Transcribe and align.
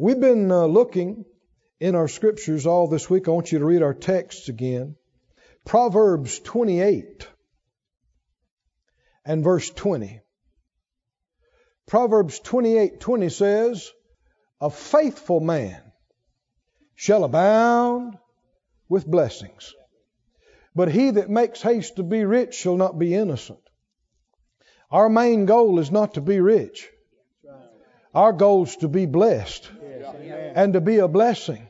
We've 0.00 0.20
been 0.20 0.52
uh, 0.52 0.66
looking 0.66 1.24
in 1.80 1.96
our 1.96 2.06
scriptures 2.06 2.68
all 2.68 2.86
this 2.86 3.10
week. 3.10 3.26
I 3.26 3.32
want 3.32 3.50
you 3.50 3.58
to 3.58 3.64
read 3.64 3.82
our 3.82 3.94
texts 3.94 4.48
again. 4.48 4.94
Proverbs 5.64 6.38
28 6.38 7.26
and 9.24 9.42
verse 9.42 9.68
20. 9.70 10.20
Proverbs 11.88 12.38
28 12.38 13.00
20 13.00 13.28
says, 13.28 13.90
A 14.60 14.70
faithful 14.70 15.40
man 15.40 15.82
shall 16.94 17.24
abound 17.24 18.18
with 18.88 19.04
blessings, 19.04 19.74
but 20.76 20.92
he 20.92 21.10
that 21.10 21.28
makes 21.28 21.60
haste 21.60 21.96
to 21.96 22.04
be 22.04 22.24
rich 22.24 22.54
shall 22.54 22.76
not 22.76 23.00
be 23.00 23.16
innocent. 23.16 23.58
Our 24.92 25.08
main 25.08 25.44
goal 25.46 25.80
is 25.80 25.90
not 25.90 26.14
to 26.14 26.20
be 26.20 26.38
rich. 26.38 26.88
Our 28.14 28.32
goal 28.32 28.62
is 28.62 28.76
to 28.76 28.86
be 28.88 29.06
blessed 29.06 29.68
and 30.54 30.72
to 30.72 30.80
be 30.80 30.98
a 30.98 31.08
blessing. 31.08 31.66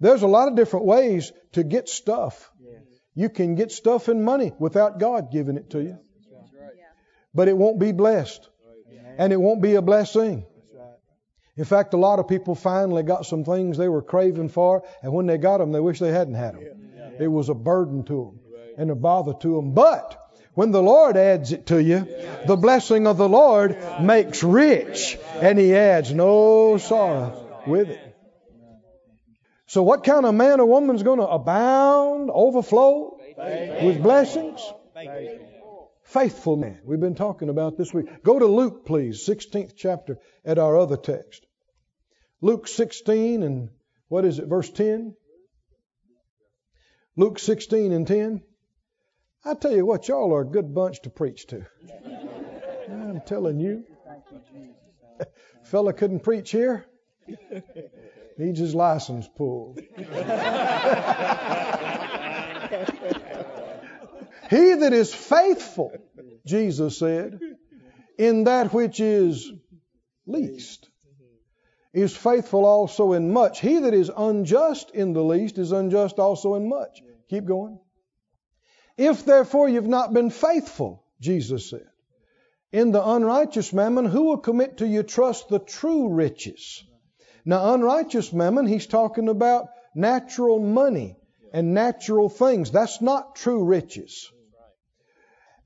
There's 0.00 0.22
a 0.22 0.26
lot 0.28 0.48
of 0.48 0.56
different 0.56 0.86
ways 0.86 1.32
to 1.52 1.64
get 1.64 1.88
stuff. 1.88 2.50
You 3.14 3.28
can 3.28 3.56
get 3.56 3.72
stuff 3.72 4.08
and 4.08 4.24
money 4.24 4.52
without 4.58 5.00
God 5.00 5.32
giving 5.32 5.56
it 5.56 5.70
to 5.70 5.82
you. 5.82 5.98
But 7.34 7.48
it 7.48 7.56
won't 7.56 7.78
be 7.78 7.92
blessed. 7.92 8.48
And 9.16 9.32
it 9.32 9.40
won't 9.40 9.60
be 9.60 9.74
a 9.74 9.82
blessing. 9.82 10.46
In 11.56 11.64
fact, 11.64 11.92
a 11.92 11.96
lot 11.96 12.20
of 12.20 12.28
people 12.28 12.54
finally 12.54 13.02
got 13.02 13.26
some 13.26 13.44
things 13.44 13.76
they 13.76 13.88
were 13.88 14.02
craving 14.02 14.48
for, 14.48 14.84
and 15.02 15.12
when 15.12 15.26
they 15.26 15.38
got 15.38 15.58
them, 15.58 15.72
they 15.72 15.80
wish 15.80 15.98
they 15.98 16.12
hadn't 16.12 16.34
had 16.34 16.54
them. 16.54 16.62
It 17.18 17.26
was 17.26 17.48
a 17.48 17.54
burden 17.54 18.04
to 18.04 18.14
them 18.14 18.40
and 18.78 18.92
a 18.92 18.94
bother 18.94 19.34
to 19.40 19.56
them. 19.56 19.72
But 19.72 20.16
when 20.58 20.72
the 20.72 20.82
Lord 20.82 21.16
adds 21.16 21.52
it 21.52 21.66
to 21.66 21.80
you, 21.80 22.04
the 22.48 22.56
blessing 22.56 23.06
of 23.06 23.16
the 23.16 23.28
Lord 23.28 23.78
makes 24.02 24.42
rich, 24.42 25.16
and 25.34 25.56
He 25.56 25.72
adds 25.72 26.12
no 26.12 26.78
sorrow 26.78 27.62
with 27.64 27.90
it. 27.90 28.16
So, 29.66 29.84
what 29.84 30.02
kind 30.02 30.26
of 30.26 30.34
man 30.34 30.58
or 30.58 30.66
woman 30.66 30.96
is 30.96 31.04
going 31.04 31.20
to 31.20 31.28
abound, 31.28 32.30
overflow 32.34 33.20
with 33.84 34.02
blessings? 34.02 34.60
Faithful 36.02 36.56
man. 36.56 36.80
We've 36.84 36.98
been 36.98 37.14
talking 37.14 37.50
about 37.50 37.78
this 37.78 37.94
week. 37.94 38.24
Go 38.24 38.40
to 38.40 38.46
Luke, 38.46 38.84
please, 38.84 39.24
16th 39.24 39.74
chapter 39.76 40.18
at 40.44 40.58
our 40.58 40.76
other 40.76 40.96
text. 40.96 41.46
Luke 42.40 42.66
16 42.66 43.44
and 43.44 43.68
what 44.08 44.24
is 44.24 44.40
it, 44.40 44.48
verse 44.48 44.70
10? 44.70 45.14
Luke 47.14 47.38
16 47.38 47.92
and 47.92 48.08
10. 48.08 48.42
I 49.44 49.54
tell 49.54 49.74
you 49.74 49.86
what, 49.86 50.08
y'all 50.08 50.34
are 50.34 50.40
a 50.42 50.46
good 50.46 50.74
bunch 50.74 51.02
to 51.02 51.10
preach 51.10 51.46
to. 51.48 51.66
I'm 52.90 53.20
telling 53.26 53.60
you. 53.60 53.84
Fella 55.64 55.92
couldn't 55.92 56.20
preach 56.20 56.50
here. 56.50 56.86
Needs 58.38 58.58
his 58.58 58.74
license 58.74 59.28
pulled. 59.36 59.78
he 64.50 64.74
that 64.74 64.92
is 64.92 65.12
faithful, 65.12 65.92
Jesus 66.46 66.98
said, 66.98 67.40
in 68.16 68.44
that 68.44 68.72
which 68.72 69.00
is 69.00 69.50
least, 70.26 70.88
is 71.92 72.16
faithful 72.16 72.64
also 72.64 73.12
in 73.12 73.32
much. 73.32 73.60
He 73.60 73.80
that 73.80 73.94
is 73.94 74.10
unjust 74.14 74.90
in 74.90 75.12
the 75.12 75.24
least 75.24 75.58
is 75.58 75.72
unjust 75.72 76.18
also 76.18 76.54
in 76.54 76.68
much. 76.68 77.02
Keep 77.28 77.46
going. 77.46 77.80
If 78.98 79.24
therefore 79.24 79.68
you've 79.68 79.86
not 79.86 80.12
been 80.12 80.30
faithful, 80.30 81.04
Jesus 81.20 81.70
said, 81.70 81.86
in 82.72 82.90
the 82.90 83.02
unrighteous 83.02 83.72
mammon, 83.72 84.04
who 84.04 84.24
will 84.24 84.38
commit 84.38 84.78
to 84.78 84.86
your 84.86 85.04
trust 85.04 85.48
the 85.48 85.60
true 85.60 86.08
riches? 86.08 86.84
Now, 87.44 87.72
unrighteous 87.72 88.32
mammon, 88.32 88.66
he's 88.66 88.86
talking 88.86 89.28
about 89.28 89.68
natural 89.94 90.58
money 90.58 91.16
and 91.52 91.72
natural 91.72 92.28
things. 92.28 92.70
That's 92.72 93.00
not 93.00 93.36
true 93.36 93.64
riches. 93.64 94.30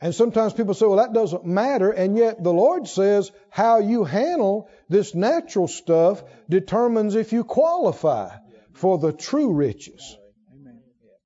And 0.00 0.15
sometimes 0.15 0.53
people 0.53 0.75
say, 0.75 0.87
well, 0.87 0.97
that 0.97 1.12
doesn't 1.12 1.47
matter. 1.47 1.91
And 1.91 2.16
yet 2.16 2.42
the 2.42 2.53
Lord 2.53 2.87
says 2.87 3.31
how 3.50 3.78
you 3.78 4.04
handle 4.04 4.69
this 4.88 5.15
natural 5.15 5.69
stuff 5.69 6.22
determines 6.48 7.15
if 7.15 7.32
you 7.32 7.44
qualify 7.44 8.37
for 8.75 8.98
the 8.98 9.12
true 9.12 9.53
riches. 9.53 10.16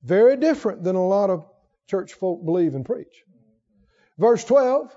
Very 0.03 0.37
different 0.37 0.85
than 0.85 0.95
a 0.95 1.07
lot 1.07 1.31
of 1.31 1.47
church 1.87 2.15
folk 2.15 2.45
believe 2.45 2.75
and 2.75 2.85
preach. 2.85 3.25
Verse 4.19 4.45
12, 4.45 4.97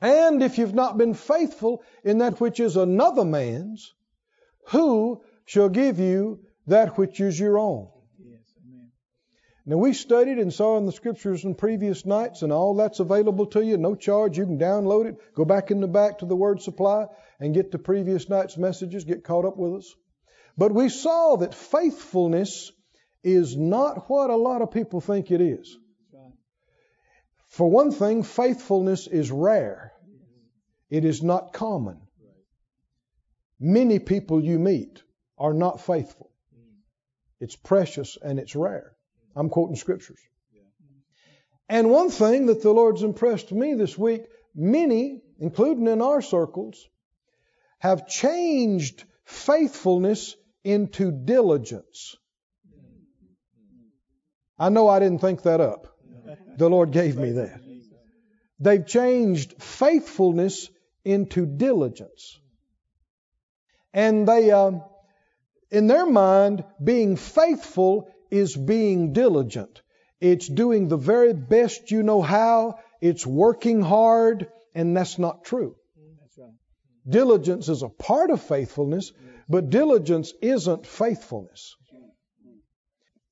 and 0.00 0.42
if 0.42 0.58
you've 0.58 0.74
not 0.74 0.98
been 0.98 1.14
faithful 1.14 1.82
in 2.04 2.18
that 2.18 2.40
which 2.40 2.60
is 2.60 2.76
another 2.76 3.24
man's, 3.24 3.94
who 4.68 5.22
shall 5.44 5.68
give 5.68 5.98
you 5.98 6.40
that 6.66 6.96
which 6.98 7.20
is 7.20 7.38
your 7.38 7.58
own? 7.58 7.88
Now, 9.66 9.78
we 9.78 9.94
studied 9.94 10.38
and 10.38 10.52
saw 10.52 10.76
in 10.76 10.84
the 10.84 10.92
scriptures 10.92 11.44
in 11.44 11.54
previous 11.54 12.04
nights, 12.04 12.42
and 12.42 12.52
all 12.52 12.74
that's 12.74 13.00
available 13.00 13.46
to 13.46 13.64
you, 13.64 13.78
no 13.78 13.94
charge. 13.94 14.36
You 14.36 14.44
can 14.44 14.58
download 14.58 15.06
it, 15.06 15.16
go 15.34 15.46
back 15.46 15.70
in 15.70 15.80
the 15.80 15.88
back 15.88 16.18
to 16.18 16.26
the 16.26 16.36
Word 16.36 16.60
Supply, 16.60 17.06
and 17.40 17.54
get 17.54 17.70
the 17.70 17.78
previous 17.78 18.28
night's 18.28 18.58
messages, 18.58 19.04
get 19.04 19.24
caught 19.24 19.46
up 19.46 19.56
with 19.56 19.76
us. 19.76 19.94
But 20.58 20.74
we 20.74 20.90
saw 20.90 21.36
that 21.36 21.54
faithfulness 21.54 22.72
is 23.22 23.56
not 23.56 24.10
what 24.10 24.28
a 24.28 24.36
lot 24.36 24.60
of 24.60 24.70
people 24.70 25.00
think 25.00 25.30
it 25.30 25.40
is. 25.40 25.78
For 27.54 27.70
one 27.70 27.92
thing, 27.92 28.24
faithfulness 28.24 29.06
is 29.06 29.30
rare, 29.30 29.92
it 30.90 31.04
is 31.04 31.22
not 31.22 31.52
common. 31.52 32.00
Many 33.60 34.00
people 34.00 34.42
you 34.42 34.58
meet 34.58 35.00
are 35.38 35.54
not 35.54 35.80
faithful. 35.80 36.32
It's 37.38 37.54
precious 37.54 38.18
and 38.20 38.40
it's 38.40 38.56
rare. 38.56 38.96
I'm 39.36 39.50
quoting 39.50 39.76
scriptures. 39.76 40.18
And 41.68 41.92
one 41.92 42.10
thing 42.10 42.46
that 42.46 42.60
the 42.60 42.72
Lord's 42.72 43.04
impressed 43.04 43.52
me 43.52 43.74
this 43.74 43.96
week 43.96 44.22
many, 44.52 45.22
including 45.38 45.86
in 45.86 46.02
our 46.02 46.22
circles, 46.22 46.88
have 47.78 48.08
changed 48.08 49.04
faithfulness 49.26 50.34
into 50.64 51.12
diligence. 51.12 52.16
I 54.58 54.70
know 54.70 54.88
I 54.88 54.98
didn't 54.98 55.20
think 55.20 55.42
that 55.42 55.60
up. 55.60 55.93
The 56.56 56.68
Lord 56.68 56.90
gave 56.92 57.16
me 57.16 57.32
that. 57.32 57.60
They've 58.60 58.86
changed 58.86 59.62
faithfulness 59.62 60.68
into 61.04 61.46
diligence. 61.46 62.38
And 63.92 64.26
they, 64.26 64.50
uh, 64.50 64.72
in 65.70 65.86
their 65.86 66.06
mind, 66.06 66.64
being 66.82 67.16
faithful 67.16 68.08
is 68.30 68.56
being 68.56 69.12
diligent. 69.12 69.82
It's 70.20 70.48
doing 70.48 70.88
the 70.88 70.96
very 70.96 71.34
best 71.34 71.90
you 71.90 72.02
know 72.02 72.22
how. 72.22 72.78
It's 73.00 73.26
working 73.26 73.82
hard, 73.82 74.48
and 74.74 74.96
that's 74.96 75.18
not 75.18 75.44
true. 75.44 75.76
Diligence 77.06 77.68
is 77.68 77.82
a 77.82 77.88
part 77.88 78.30
of 78.30 78.40
faithfulness, 78.40 79.12
but 79.48 79.68
diligence 79.68 80.32
isn't 80.40 80.86
faithfulness. 80.86 81.76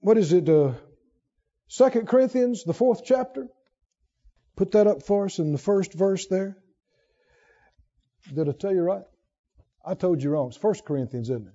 What 0.00 0.18
is 0.18 0.32
it? 0.32 0.48
Uh, 0.48 0.74
2 1.76 1.88
Corinthians, 2.02 2.64
the 2.64 2.74
fourth 2.74 3.02
chapter. 3.04 3.48
Put 4.56 4.72
that 4.72 4.86
up 4.86 5.02
for 5.02 5.24
us 5.24 5.38
in 5.38 5.52
the 5.52 5.58
first 5.58 5.94
verse 5.94 6.26
there. 6.26 6.58
Did 8.32 8.48
I 8.48 8.52
tell 8.52 8.74
you 8.74 8.82
right? 8.82 9.04
I 9.84 9.94
told 9.94 10.22
you 10.22 10.30
wrong. 10.30 10.48
It's 10.48 10.62
1 10.62 10.74
Corinthians, 10.86 11.30
isn't 11.30 11.46
it? 11.46 11.54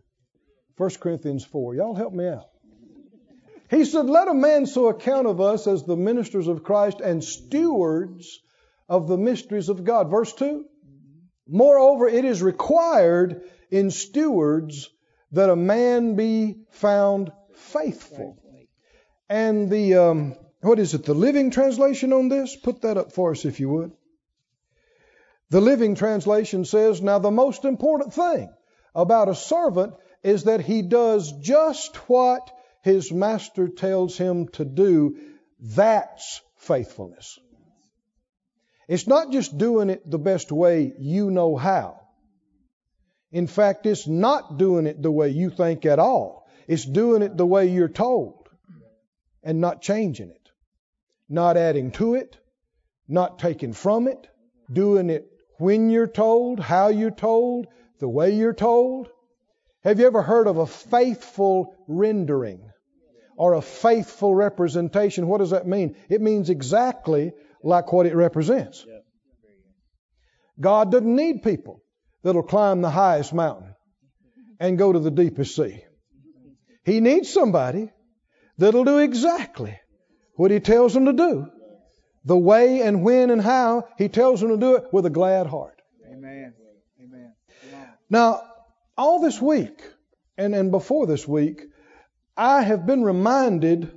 1 0.77 0.89
Corinthians 0.99 1.45
4. 1.45 1.75
Y'all 1.75 1.95
help 1.95 2.13
me 2.13 2.27
out. 2.27 2.49
He 3.69 3.85
said, 3.85 4.07
Let 4.07 4.27
a 4.27 4.33
man 4.33 4.65
so 4.65 4.87
account 4.87 5.27
of 5.27 5.39
us 5.39 5.67
as 5.67 5.83
the 5.83 5.95
ministers 5.95 6.47
of 6.47 6.63
Christ 6.63 6.99
and 6.99 7.23
stewards 7.23 8.39
of 8.89 9.07
the 9.07 9.17
mysteries 9.17 9.69
of 9.69 9.83
God. 9.83 10.09
Verse 10.09 10.33
2. 10.33 10.65
Moreover, 11.47 12.07
it 12.07 12.25
is 12.25 12.41
required 12.41 13.41
in 13.69 13.91
stewards 13.91 14.89
that 15.31 15.49
a 15.49 15.55
man 15.55 16.15
be 16.15 16.55
found 16.71 17.31
faithful. 17.53 18.37
And 19.29 19.69
the, 19.69 19.95
um, 19.95 20.35
what 20.61 20.79
is 20.79 20.93
it, 20.93 21.03
the 21.03 21.13
Living 21.13 21.51
Translation 21.51 22.13
on 22.13 22.29
this? 22.29 22.55
Put 22.55 22.81
that 22.81 22.97
up 22.97 23.11
for 23.11 23.31
us 23.31 23.45
if 23.45 23.59
you 23.59 23.69
would. 23.69 23.91
The 25.49 25.61
Living 25.61 25.95
Translation 25.95 26.65
says, 26.65 27.01
Now 27.01 27.19
the 27.19 27.31
most 27.31 27.65
important 27.65 28.13
thing 28.13 28.53
about 28.95 29.29
a 29.29 29.35
servant 29.35 29.93
is 30.23 30.45
that 30.45 30.61
he 30.61 30.81
does 30.81 31.31
just 31.41 31.95
what 32.09 32.49
his 32.83 33.11
master 33.11 33.67
tells 33.67 34.17
him 34.17 34.47
to 34.49 34.65
do, 34.65 35.17
that's 35.59 36.41
faithfulness. 36.57 37.37
It's 38.87 39.07
not 39.07 39.31
just 39.31 39.57
doing 39.57 39.89
it 39.89 40.09
the 40.09 40.19
best 40.19 40.51
way 40.51 40.93
you 40.97 41.29
know 41.29 41.57
how. 41.57 41.99
In 43.31 43.47
fact, 43.47 43.85
it's 43.85 44.07
not 44.07 44.57
doing 44.57 44.87
it 44.87 45.01
the 45.01 45.11
way 45.11 45.29
you 45.29 45.49
think 45.49 45.85
at 45.85 45.99
all. 45.99 46.47
It's 46.67 46.85
doing 46.85 47.21
it 47.21 47.35
the 47.35 47.45
way 47.45 47.67
you're 47.67 47.89
told 47.89 48.36
and 49.47 49.61
not 49.61 49.81
changing 49.81 50.29
it, 50.29 50.49
not 51.29 51.55
adding 51.55 51.91
to 51.91 52.15
it, 52.15 52.37
not 53.07 53.39
taking 53.39 53.71
from 53.71 54.09
it, 54.09 54.27
doing 54.71 55.09
it 55.09 55.25
when 55.57 55.89
you're 55.89 56.05
told, 56.05 56.59
how 56.59 56.89
you're 56.89 57.11
told, 57.11 57.65
the 57.99 58.09
way 58.09 58.35
you're 58.35 58.53
told. 58.53 59.07
Have 59.85 60.01
you 60.01 60.05
ever 60.05 60.21
heard 60.21 60.47
of 60.47 60.57
a 60.57 60.67
faithful 60.67 61.73
rendering 61.87 62.59
or 63.37 63.53
a 63.53 63.61
faithful 63.61 64.35
representation? 64.35 65.27
What 65.27 65.37
does 65.37 65.51
that 65.51 65.65
mean? 65.65 65.95
It 66.09 66.19
means 66.19 66.49
exactly 66.49 67.31
like 67.63 67.93
what 67.93 68.05
it 68.05 68.15
represents. 68.15 68.85
God 70.59 70.91
doesn't 70.91 71.15
need 71.15 71.41
people 71.41 71.81
that'll 72.21 72.43
climb 72.43 72.81
the 72.81 72.89
highest 72.89 73.33
mountain 73.33 73.75
and 74.59 74.77
go 74.77 74.91
to 74.91 74.99
the 74.99 75.11
deepest 75.11 75.55
sea. 75.55 75.85
He 76.83 76.99
needs 76.99 77.29
somebody 77.29 77.91
that'll 78.57 78.83
do 78.83 78.99
exactly 78.99 79.79
what 80.35 80.51
He 80.51 80.59
tells 80.59 80.93
them 80.93 81.05
to 81.05 81.13
do. 81.13 81.47
The 82.25 82.37
way 82.37 82.81
and 82.81 83.03
when 83.03 83.29
and 83.29 83.41
how 83.41 83.87
He 83.97 84.09
tells 84.09 84.41
them 84.41 84.49
to 84.49 84.57
do 84.57 84.75
it 84.75 84.85
with 84.91 85.05
a 85.05 85.09
glad 85.09 85.47
heart. 85.47 85.81
Amen. 86.11 86.53
Amen. 87.01 87.33
Now, 88.09 88.41
all 88.97 89.21
this 89.21 89.41
week 89.41 89.81
and, 90.37 90.53
and 90.53 90.71
before 90.71 91.07
this 91.07 91.27
week, 91.27 91.61
I 92.35 92.61
have 92.61 92.85
been 92.85 93.03
reminded 93.03 93.91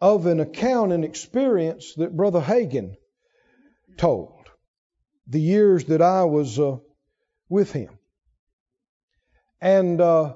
of 0.00 0.26
an 0.26 0.40
account 0.40 0.92
and 0.92 1.04
experience 1.04 1.94
that 1.96 2.16
Brother 2.16 2.40
Hagin 2.40 2.94
told 3.96 4.48
the 5.26 5.40
years 5.40 5.84
that 5.86 6.02
I 6.02 6.24
was 6.24 6.58
uh, 6.58 6.76
with 7.48 7.72
him. 7.72 7.98
And 9.60 10.00
uh, 10.00 10.34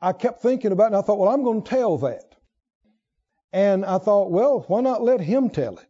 I 0.00 0.12
kept 0.12 0.42
thinking 0.42 0.72
about 0.72 0.84
it, 0.84 0.86
and 0.88 0.96
I 0.96 1.02
thought, 1.02 1.18
well, 1.18 1.28
I'm 1.28 1.42
going 1.42 1.62
to 1.62 1.68
tell 1.68 1.98
that. 1.98 2.29
And 3.52 3.84
I 3.84 3.98
thought, 3.98 4.30
well, 4.30 4.64
why 4.68 4.80
not 4.80 5.02
let 5.02 5.20
him 5.20 5.50
tell 5.50 5.78
it? 5.78 5.86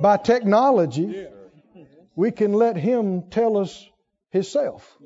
By 0.00 0.16
technology, 0.16 1.26
we 2.16 2.30
can 2.30 2.52
let 2.52 2.76
him 2.76 3.30
tell 3.30 3.58
us 3.58 3.88
himself 4.30 4.96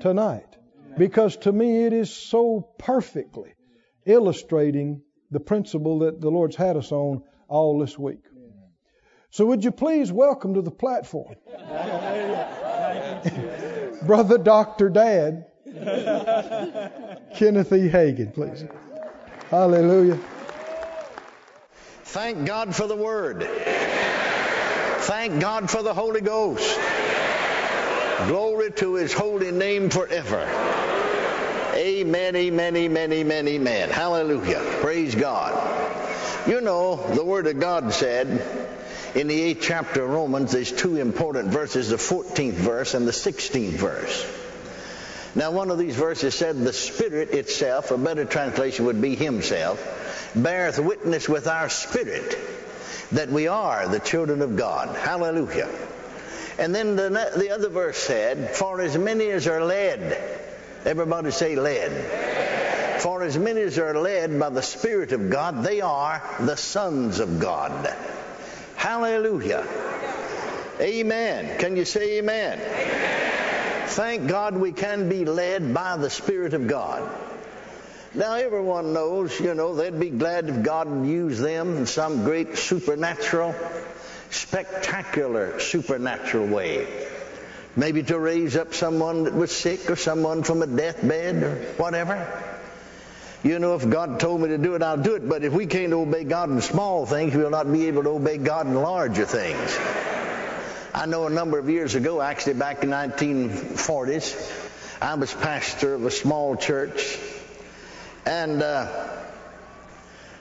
tonight. 0.00 0.46
Because 0.96 1.36
to 1.38 1.52
me, 1.52 1.84
it 1.84 1.92
is 1.92 2.14
so 2.14 2.68
perfectly 2.78 3.54
illustrating 4.04 5.02
the 5.30 5.40
principle 5.40 6.00
that 6.00 6.20
the 6.20 6.30
Lord's 6.30 6.56
had 6.56 6.76
us 6.76 6.92
on 6.92 7.22
all 7.48 7.78
this 7.78 7.98
week. 7.98 8.20
So, 9.30 9.46
would 9.46 9.64
you 9.64 9.70
please 9.70 10.12
welcome 10.12 10.54
to 10.54 10.62
the 10.62 10.70
platform 10.70 11.34
Brother 14.06 14.36
Dr. 14.36 14.90
Dad, 14.90 15.46
Kenneth 17.34 17.72
E. 17.72 17.88
Hagin, 17.88 18.34
please. 18.34 18.64
Hallelujah. 19.52 20.18
Thank 22.04 22.46
God 22.46 22.74
for 22.74 22.86
the 22.86 22.96
Word. 22.96 23.46
Thank 25.00 25.42
God 25.42 25.68
for 25.68 25.82
the 25.82 25.92
Holy 25.92 26.22
Ghost. 26.22 26.80
Glory 28.28 28.70
to 28.70 28.94
His 28.94 29.12
holy 29.12 29.50
name 29.52 29.90
forever. 29.90 30.40
Amen, 31.74 32.34
amen, 32.34 32.76
amen, 32.76 33.12
amen, 33.12 33.46
amen. 33.46 33.90
Hallelujah. 33.90 34.62
Praise 34.80 35.14
God. 35.14 36.48
You 36.48 36.62
know, 36.62 36.96
the 37.14 37.22
Word 37.22 37.46
of 37.46 37.60
God 37.60 37.92
said 37.92 38.28
in 39.14 39.26
the 39.26 39.38
eighth 39.38 39.60
chapter 39.60 40.02
of 40.02 40.08
Romans, 40.08 40.52
there's 40.52 40.72
two 40.72 40.96
important 40.96 41.50
verses, 41.50 41.90
the 41.90 41.96
14th 41.96 42.52
verse 42.52 42.94
and 42.94 43.06
the 43.06 43.12
16th 43.12 43.72
verse. 43.72 44.41
Now, 45.34 45.50
one 45.50 45.70
of 45.70 45.78
these 45.78 45.96
verses 45.96 46.34
said, 46.34 46.58
The 46.58 46.72
Spirit 46.72 47.30
itself, 47.30 47.90
a 47.90 47.96
better 47.96 48.24
translation 48.24 48.84
would 48.84 49.00
be 49.00 49.14
Himself, 49.14 49.80
beareth 50.36 50.78
witness 50.78 51.28
with 51.28 51.46
our 51.46 51.68
spirit 51.68 52.36
that 53.12 53.30
we 53.30 53.46
are 53.46 53.88
the 53.88 54.00
children 54.00 54.42
of 54.42 54.56
God. 54.56 54.94
Hallelujah. 54.96 55.68
And 56.58 56.74
then 56.74 56.96
the, 56.96 57.32
the 57.36 57.50
other 57.50 57.68
verse 57.68 57.96
said, 57.96 58.54
For 58.54 58.80
as 58.80 58.96
many 58.96 59.30
as 59.30 59.46
are 59.46 59.64
led, 59.64 60.20
everybody 60.84 61.30
say 61.30 61.56
led. 61.56 63.00
For 63.00 63.22
as 63.22 63.36
many 63.38 63.62
as 63.62 63.78
are 63.78 63.98
led 63.98 64.38
by 64.38 64.50
the 64.50 64.62
Spirit 64.62 65.12
of 65.12 65.30
God, 65.30 65.64
they 65.64 65.80
are 65.80 66.22
the 66.40 66.56
sons 66.56 67.20
of 67.20 67.40
God. 67.40 67.94
Hallelujah. 68.76 69.66
Amen. 70.80 71.58
Can 71.58 71.76
you 71.76 71.84
say 71.84 72.18
amen? 72.18 72.60
amen? 72.60 73.21
Thank 73.92 74.26
God 74.26 74.56
we 74.56 74.72
can 74.72 75.10
be 75.10 75.26
led 75.26 75.74
by 75.74 75.98
the 75.98 76.08
Spirit 76.08 76.54
of 76.54 76.66
God. 76.66 77.06
Now, 78.14 78.36
everyone 78.36 78.94
knows, 78.94 79.38
you 79.38 79.52
know, 79.52 79.74
they'd 79.74 80.00
be 80.00 80.08
glad 80.08 80.48
if 80.48 80.62
God 80.62 80.88
would 80.88 81.06
use 81.06 81.38
them 81.38 81.76
in 81.76 81.84
some 81.84 82.24
great 82.24 82.56
supernatural, 82.56 83.54
spectacular 84.30 85.60
supernatural 85.60 86.46
way. 86.46 86.86
Maybe 87.76 88.02
to 88.04 88.18
raise 88.18 88.56
up 88.56 88.72
someone 88.72 89.24
that 89.24 89.34
was 89.34 89.52
sick 89.52 89.90
or 89.90 89.96
someone 89.96 90.42
from 90.42 90.62
a 90.62 90.66
deathbed 90.66 91.42
or 91.42 91.56
whatever. 91.76 92.16
You 93.42 93.58
know, 93.58 93.74
if 93.74 93.86
God 93.86 94.18
told 94.20 94.40
me 94.40 94.48
to 94.48 94.58
do 94.58 94.74
it, 94.74 94.82
I'll 94.82 94.96
do 94.96 95.16
it. 95.16 95.28
But 95.28 95.44
if 95.44 95.52
we 95.52 95.66
can't 95.66 95.92
obey 95.92 96.24
God 96.24 96.48
in 96.48 96.62
small 96.62 97.04
things, 97.04 97.34
we'll 97.34 97.50
not 97.50 97.70
be 97.70 97.88
able 97.88 98.04
to 98.04 98.10
obey 98.10 98.38
God 98.38 98.66
in 98.66 98.74
larger 98.74 99.26
things. 99.26 99.78
I 100.94 101.06
know 101.06 101.26
a 101.26 101.30
number 101.30 101.58
of 101.58 101.70
years 101.70 101.94
ago, 101.94 102.20
actually 102.20 102.54
back 102.54 102.82
in 102.82 102.90
1940s, 102.90 105.00
I 105.00 105.14
was 105.14 105.32
pastor 105.32 105.94
of 105.94 106.04
a 106.04 106.10
small 106.10 106.54
church 106.54 107.18
and 108.26 108.62
uh, 108.62 109.08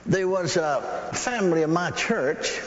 there 0.05 0.27
was 0.27 0.57
a 0.57 1.11
family 1.13 1.61
in 1.61 1.71
my 1.71 1.91
church. 1.91 2.59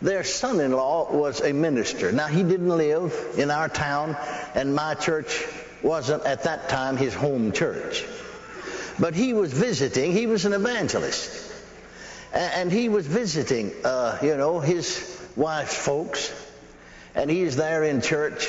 Their 0.00 0.24
son-in-law 0.24 1.12
was 1.12 1.42
a 1.42 1.52
minister. 1.52 2.10
Now 2.10 2.26
he 2.26 2.42
didn't 2.42 2.70
live 2.70 3.14
in 3.36 3.50
our 3.50 3.68
town, 3.68 4.16
and 4.54 4.74
my 4.74 4.94
church 4.94 5.46
wasn't 5.82 6.24
at 6.24 6.44
that 6.44 6.70
time 6.70 6.96
his 6.96 7.12
home 7.12 7.52
church. 7.52 8.02
But 8.98 9.14
he 9.14 9.34
was 9.34 9.52
visiting. 9.52 10.12
He 10.12 10.26
was 10.26 10.46
an 10.46 10.54
evangelist, 10.54 11.52
and 12.32 12.72
he 12.72 12.88
was 12.88 13.06
visiting, 13.06 13.72
uh, 13.84 14.18
you 14.22 14.38
know, 14.38 14.60
his 14.60 15.20
wife's 15.36 15.76
folks, 15.76 16.32
and 17.14 17.30
he's 17.30 17.56
there 17.56 17.84
in 17.84 18.00
church. 18.00 18.48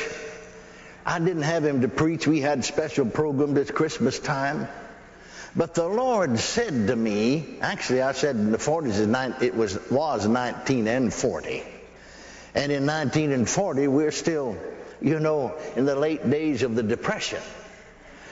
I 1.06 1.19
didn't 1.19 1.44
have 1.44 1.66
him 1.66 1.81
to 1.81 1.88
preach. 1.88 2.28
We 2.28 2.42
had 2.42 2.63
special 2.63 3.06
programs 3.06 3.58
at 3.58 3.74
Christmas 3.74 4.19
time. 4.19 4.68
But 5.56 5.74
the 5.74 5.88
Lord 5.88 6.40
said 6.40 6.88
to 6.88 6.96
me, 6.96 7.58
actually 7.62 8.02
I 8.02 8.13
said 8.13 8.36
in 8.36 8.52
the 8.52 8.58
40s 8.58 9.42
it 9.42 9.56
was, 9.56 9.80
was 9.90 10.25
19 10.28 10.88
and 10.88 11.13
40. 11.13 11.63
And 12.56 12.72
in 12.72 12.86
19 12.86 13.31
and 13.31 13.50
40 13.50 13.88
we're 13.88 14.12
still, 14.12 14.56
you 15.02 15.19
know, 15.19 15.54
in 15.75 15.86
the 15.86 15.96
late 15.96 16.30
days 16.30 16.63
of 16.63 16.75
the 16.75 16.84
Depression. 16.84 17.42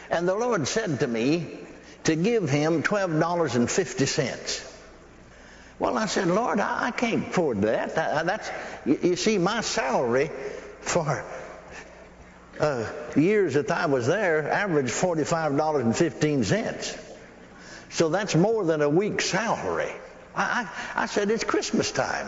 And 0.09 0.27
the 0.27 0.35
Lord 0.35 0.67
said 0.67 1.01
to 1.01 1.07
me 1.07 1.59
to 2.05 2.15
give 2.15 2.49
him 2.49 2.83
$12.50. 2.83 4.68
Well, 5.79 5.97
I 5.97 6.05
said, 6.07 6.27
Lord, 6.27 6.59
I, 6.59 6.87
I 6.87 6.91
can't 6.91 7.29
afford 7.29 7.61
that. 7.61 7.95
that's, 7.95 8.51
you, 8.85 8.99
you, 9.01 9.15
see, 9.15 9.37
my 9.37 9.61
salary 9.61 10.29
for 10.81 11.23
uh, 12.59 12.85
years 13.15 13.53
that 13.53 13.71
I 13.71 13.85
was 13.85 14.05
there 14.05 14.51
averaged 14.51 14.91
$45.15. 14.91 17.05
So 17.91 18.09
that's 18.09 18.35
more 18.35 18.65
than 18.65 18.81
a 18.81 18.89
week's 18.89 19.25
salary. 19.25 19.91
I, 20.35 20.69
I, 20.95 21.03
I 21.03 21.05
said, 21.05 21.31
it's 21.31 21.45
Christmas 21.45 21.91
time. 21.91 22.27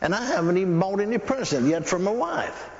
And 0.00 0.14
I 0.14 0.24
haven't 0.24 0.56
even 0.56 0.80
bought 0.80 1.00
any 1.00 1.18
present 1.18 1.68
yet 1.68 1.86
for 1.86 1.98
my 1.98 2.10
wife. 2.10 2.70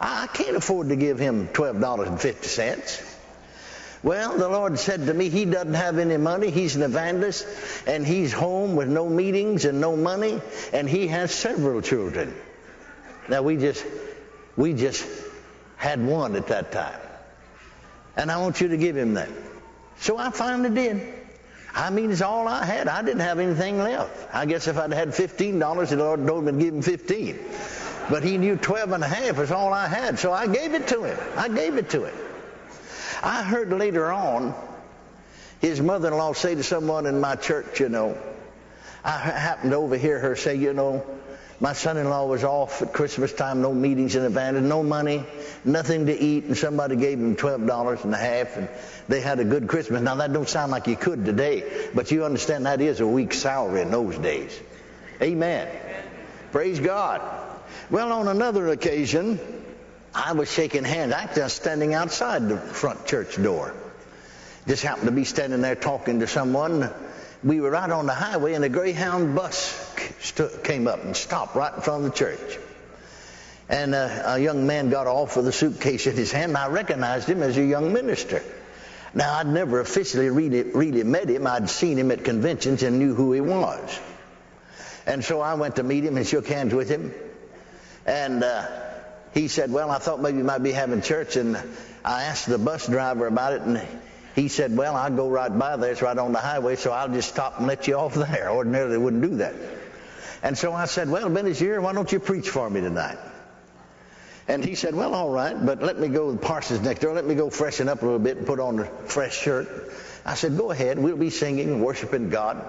I, 0.00 0.24
I 0.24 0.26
can't 0.26 0.56
afford 0.56 0.90
to 0.90 0.96
give 0.96 1.18
him 1.18 1.48
$12.50. 1.48 3.17
Well, 4.02 4.36
the 4.36 4.48
Lord 4.48 4.78
said 4.78 5.06
to 5.06 5.14
me, 5.14 5.28
He 5.28 5.44
doesn't 5.44 5.74
have 5.74 5.98
any 5.98 6.16
money. 6.16 6.50
He's 6.50 6.76
an 6.76 6.82
evangelist, 6.82 7.46
and 7.86 8.06
he's 8.06 8.32
home 8.32 8.76
with 8.76 8.88
no 8.88 9.08
meetings 9.08 9.64
and 9.64 9.80
no 9.80 9.96
money, 9.96 10.40
and 10.72 10.88
he 10.88 11.08
has 11.08 11.32
several 11.32 11.82
children. 11.82 12.34
Now 13.28 13.42
we 13.42 13.56
just 13.56 13.84
we 14.56 14.74
just 14.74 15.06
had 15.76 16.04
one 16.04 16.36
at 16.36 16.48
that 16.48 16.72
time. 16.72 17.00
And 18.16 18.30
I 18.30 18.38
want 18.38 18.60
you 18.60 18.68
to 18.68 18.76
give 18.76 18.96
him 18.96 19.14
that. 19.14 19.28
So 20.00 20.16
I 20.16 20.30
finally 20.30 20.70
did. 20.70 21.14
I 21.74 21.90
mean, 21.90 22.10
it's 22.10 22.22
all 22.22 22.48
I 22.48 22.64
had. 22.64 22.88
I 22.88 23.02
didn't 23.02 23.20
have 23.20 23.38
anything 23.38 23.78
left. 23.78 24.34
I 24.34 24.46
guess 24.46 24.66
if 24.66 24.76
I'd 24.76 24.92
had 24.92 25.10
$15, 25.10 25.88
the 25.88 25.96
Lord 25.96 26.46
to 26.46 26.52
give 26.52 26.74
him 26.74 26.82
15. 26.82 27.38
But 28.10 28.24
he 28.24 28.38
knew 28.38 28.56
12 28.56 28.92
and 28.92 29.04
a 29.04 29.08
half 29.08 29.38
was 29.38 29.52
all 29.52 29.72
I 29.72 29.86
had, 29.86 30.18
so 30.18 30.32
I 30.32 30.46
gave 30.46 30.74
it 30.74 30.88
to 30.88 31.04
him. 31.04 31.18
I 31.36 31.48
gave 31.48 31.76
it 31.76 31.90
to 31.90 32.06
him. 32.06 32.14
I 33.22 33.42
heard 33.42 33.70
later 33.70 34.10
on 34.10 34.54
his 35.60 35.80
mother-in-law 35.80 36.34
say 36.34 36.54
to 36.54 36.62
someone 36.62 37.06
in 37.06 37.20
my 37.20 37.34
church, 37.34 37.80
you 37.80 37.88
know, 37.88 38.16
I 39.04 39.10
happened 39.18 39.72
to 39.72 39.76
overhear 39.76 40.18
her 40.20 40.36
say, 40.36 40.54
you 40.56 40.72
know, 40.72 41.04
my 41.60 41.72
son-in-law 41.72 42.26
was 42.26 42.44
off 42.44 42.82
at 42.82 42.92
Christmas 42.92 43.32
time, 43.32 43.62
no 43.62 43.74
meetings 43.74 44.14
in 44.14 44.22
Havana, 44.22 44.60
no 44.60 44.84
money, 44.84 45.24
nothing 45.64 46.06
to 46.06 46.16
eat, 46.16 46.44
and 46.44 46.56
somebody 46.56 46.94
gave 46.94 47.18
him 47.18 47.34
twelve 47.34 47.66
dollars 47.66 48.04
and 48.04 48.14
a 48.14 48.18
half, 48.18 48.56
and 48.56 48.68
they 49.08 49.20
had 49.20 49.40
a 49.40 49.44
good 49.44 49.66
Christmas. 49.66 50.00
Now 50.00 50.14
that 50.16 50.32
don't 50.32 50.48
sound 50.48 50.70
like 50.70 50.86
you 50.86 50.94
could 50.94 51.24
today, 51.24 51.88
but 51.94 52.12
you 52.12 52.24
understand 52.24 52.66
that 52.66 52.80
is 52.80 53.00
a 53.00 53.06
week's 53.06 53.38
salary 53.38 53.80
in 53.80 53.90
those 53.90 54.16
days. 54.18 54.56
Amen. 55.20 55.68
Praise 56.52 56.78
God. 56.78 57.20
Well, 57.90 58.12
on 58.12 58.28
another 58.28 58.68
occasion, 58.68 59.40
I 60.18 60.32
was 60.32 60.50
shaking 60.52 60.82
hands. 60.82 61.12
I 61.12 61.28
was 61.36 61.52
standing 61.52 61.94
outside 61.94 62.48
the 62.48 62.56
front 62.56 63.06
church 63.06 63.40
door. 63.40 63.72
Just 64.66 64.82
happened 64.82 65.06
to 65.06 65.12
be 65.12 65.22
standing 65.22 65.60
there 65.60 65.76
talking 65.76 66.18
to 66.20 66.26
someone. 66.26 66.90
We 67.44 67.60
were 67.60 67.70
right 67.70 67.88
on 67.88 68.06
the 68.06 68.14
highway, 68.14 68.54
and 68.54 68.64
a 68.64 68.68
Greyhound 68.68 69.36
bus 69.36 69.94
came 70.64 70.88
up 70.88 71.04
and 71.04 71.16
stopped 71.16 71.54
right 71.54 71.72
in 71.72 71.80
front 71.82 72.04
of 72.04 72.10
the 72.10 72.18
church. 72.18 72.58
And 73.68 73.94
uh, 73.94 74.22
a 74.24 74.38
young 74.40 74.66
man 74.66 74.90
got 74.90 75.06
off 75.06 75.36
with 75.36 75.46
a 75.46 75.52
suitcase 75.52 76.08
in 76.08 76.16
his 76.16 76.32
hand, 76.32 76.50
and 76.50 76.58
I 76.58 76.66
recognized 76.66 77.28
him 77.28 77.40
as 77.40 77.56
a 77.56 77.64
young 77.64 77.92
minister. 77.92 78.42
Now, 79.14 79.34
I'd 79.34 79.46
never 79.46 79.78
officially 79.78 80.30
really, 80.30 80.64
really 80.64 81.04
met 81.04 81.28
him. 81.28 81.46
I'd 81.46 81.70
seen 81.70 81.96
him 81.96 82.10
at 82.10 82.24
conventions 82.24 82.82
and 82.82 82.98
knew 82.98 83.14
who 83.14 83.32
he 83.32 83.40
was. 83.40 84.00
And 85.06 85.24
so 85.24 85.40
I 85.40 85.54
went 85.54 85.76
to 85.76 85.84
meet 85.84 86.04
him 86.04 86.16
and 86.16 86.26
shook 86.26 86.48
hands 86.48 86.74
with 86.74 86.88
him. 86.88 87.14
And 88.04 88.42
uh, 88.42 88.66
he 89.34 89.48
said, 89.48 89.72
Well, 89.72 89.90
I 89.90 89.98
thought 89.98 90.20
maybe 90.20 90.38
you 90.38 90.44
might 90.44 90.62
be 90.62 90.72
having 90.72 91.02
church. 91.02 91.36
And 91.36 91.56
I 92.04 92.24
asked 92.24 92.46
the 92.46 92.58
bus 92.58 92.86
driver 92.86 93.26
about 93.26 93.52
it, 93.52 93.62
and 93.62 93.80
he 94.34 94.48
said, 94.48 94.76
Well, 94.76 94.96
I'll 94.96 95.14
go 95.14 95.28
right 95.28 95.56
by 95.56 95.76
there. 95.76 95.92
It's 95.92 96.02
right 96.02 96.16
on 96.16 96.32
the 96.32 96.38
highway, 96.38 96.76
so 96.76 96.92
I'll 96.92 97.08
just 97.08 97.28
stop 97.28 97.58
and 97.58 97.66
let 97.66 97.88
you 97.88 97.96
off 97.96 98.14
there. 98.30 98.50
Ordinarily, 98.50 98.92
they 98.92 98.98
wouldn't 98.98 99.22
do 99.22 99.36
that. 99.36 99.54
And 100.42 100.56
so 100.56 100.72
I 100.72 100.86
said, 100.86 101.10
Well, 101.10 101.28
Benny's 101.28 101.58
here. 101.58 101.80
Why 101.80 101.92
don't 101.92 102.10
you 102.10 102.20
preach 102.20 102.48
for 102.48 102.68
me 102.68 102.80
tonight? 102.80 103.18
And 104.46 104.64
he 104.64 104.76
said, 104.76 104.94
Well, 104.94 105.14
all 105.14 105.30
right, 105.30 105.54
but 105.64 105.82
let 105.82 105.98
me 105.98 106.08
go 106.08 106.32
to 106.32 106.38
Parsons 106.38 106.80
next 106.82 107.00
door. 107.00 107.12
Let 107.12 107.26
me 107.26 107.34
go 107.34 107.50
freshen 107.50 107.88
up 107.88 108.02
a 108.02 108.04
little 108.04 108.18
bit 108.18 108.38
and 108.38 108.46
put 108.46 108.60
on 108.60 108.78
a 108.78 108.84
fresh 108.84 109.38
shirt. 109.38 109.92
I 110.24 110.34
said, 110.34 110.56
Go 110.56 110.70
ahead. 110.70 110.98
We'll 110.98 111.16
be 111.16 111.30
singing 111.30 111.82
worshiping 111.82 112.30
God. 112.30 112.64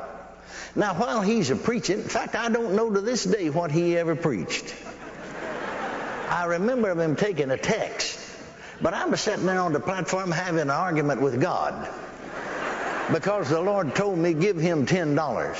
Now, 0.75 0.93
while 0.93 1.21
he's 1.21 1.49
a 1.49 1.55
preaching, 1.55 1.99
in 1.99 2.07
fact, 2.07 2.35
I 2.35 2.49
don't 2.49 2.75
know 2.75 2.91
to 2.91 3.01
this 3.01 3.23
day 3.23 3.49
what 3.49 3.71
he 3.71 3.97
ever 3.97 4.15
preached. 4.15 4.75
I 6.29 6.45
remember 6.45 6.91
him 7.01 7.15
taking 7.15 7.49
a 7.49 7.57
text, 7.57 8.19
but 8.81 8.93
I 8.93 9.05
was 9.05 9.19
sitting 9.19 9.45
there 9.45 9.59
on 9.59 9.73
the 9.73 9.79
platform 9.79 10.31
having 10.31 10.59
an 10.59 10.69
argument 10.69 11.21
with 11.21 11.41
God 11.41 11.89
because 13.11 13.49
the 13.49 13.59
Lord 13.59 13.95
told 13.95 14.19
me 14.19 14.33
give 14.33 14.57
him 14.57 14.85
ten 14.85 15.15
dollars. 15.15 15.57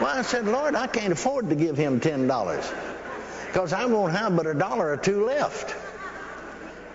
Well, 0.00 0.18
I 0.18 0.22
said, 0.22 0.46
Lord, 0.46 0.74
I 0.74 0.88
can't 0.88 1.12
afford 1.12 1.48
to 1.50 1.54
give 1.54 1.76
him 1.76 2.00
ten 2.00 2.26
dollars 2.26 2.70
because 3.46 3.72
I 3.72 3.86
won't 3.86 4.12
have 4.12 4.34
but 4.34 4.46
a 4.46 4.54
dollar 4.54 4.92
or 4.92 4.96
two 4.96 5.24
left. 5.24 5.74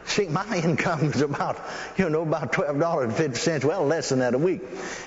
See, 0.06 0.28
my 0.28 0.58
income 0.64 1.06
is 1.06 1.22
about, 1.22 1.60
you 1.96 2.10
know, 2.10 2.24
about 2.24 2.52
$12.50, 2.52 3.64
well, 3.64 3.86
less 3.86 4.10
than 4.10 4.20
that 4.20 4.34
a 4.34 4.38
week. 4.38 4.62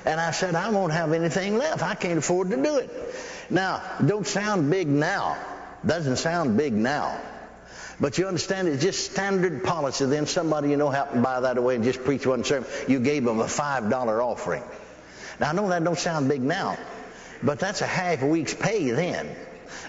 And 0.07 0.19
I 0.19 0.31
said, 0.31 0.55
I 0.55 0.71
won't 0.71 0.93
have 0.93 1.13
anything 1.13 1.59
left. 1.59 1.83
I 1.83 1.95
can't 1.95 2.19
afford 2.19 2.51
to 2.51 2.57
do 2.57 2.79
it. 2.79 2.91
Now, 3.51 3.83
don't 4.05 4.27
sound 4.27 4.71
big 4.71 4.89
now. 4.89 5.37
Doesn't 5.85 6.17
sound 6.17 6.57
big 6.57 6.73
now. 6.73 7.21
But 8.01 8.19
you 8.19 8.27
understand 8.27 8.69
it's 8.69 8.83
just 8.83 9.13
standard 9.13 9.63
policy. 9.65 10.07
Then 10.07 10.27
somebody 10.27 10.71
you 10.71 10.77
know 10.77 10.91
happened 10.91 11.23
buy 11.23 11.41
that 11.41 11.59
away 11.59 11.77
and 11.77 11.85
just 11.85 12.05
preach 12.05 12.27
one 12.27 12.45
sermon. 12.45 12.69
You 12.89 13.01
gave 13.01 13.25
them 13.25 13.41
a 13.41 13.45
$5 13.45 14.25
offering. 14.25 14.63
Now, 15.41 15.51
I 15.51 15.53
know 15.53 15.69
that 15.69 15.83
don't 15.83 15.99
sound 15.99 16.29
big 16.29 16.43
now, 16.43 16.77
but 17.43 17.59
that's 17.59 17.81
a 17.81 17.87
half 17.87 18.23
a 18.23 18.27
week's 18.27 18.55
pay 18.55 18.91
then. 18.91 19.35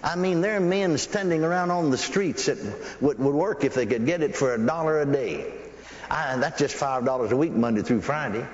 I 0.03 0.15
mean, 0.15 0.41
there 0.41 0.57
are 0.57 0.61
men 0.61 0.97
standing 0.97 1.43
around 1.43 1.71
on 1.71 1.89
the 1.89 1.97
streets 1.97 2.45
that 2.45 2.57
would, 3.01 3.17
would 3.19 3.35
work 3.35 3.63
if 3.63 3.73
they 3.73 3.85
could 3.85 4.05
get 4.05 4.21
it 4.21 4.35
for 4.35 4.53
a 4.53 4.57
dollar 4.57 5.01
a 5.01 5.05
day. 5.05 5.51
I, 6.09 6.37
that's 6.37 6.59
just 6.59 6.75
five 6.75 7.05
dollars 7.05 7.31
a 7.31 7.35
week, 7.35 7.53
Monday 7.53 7.81
through 7.81 8.01
Friday. 8.01 8.45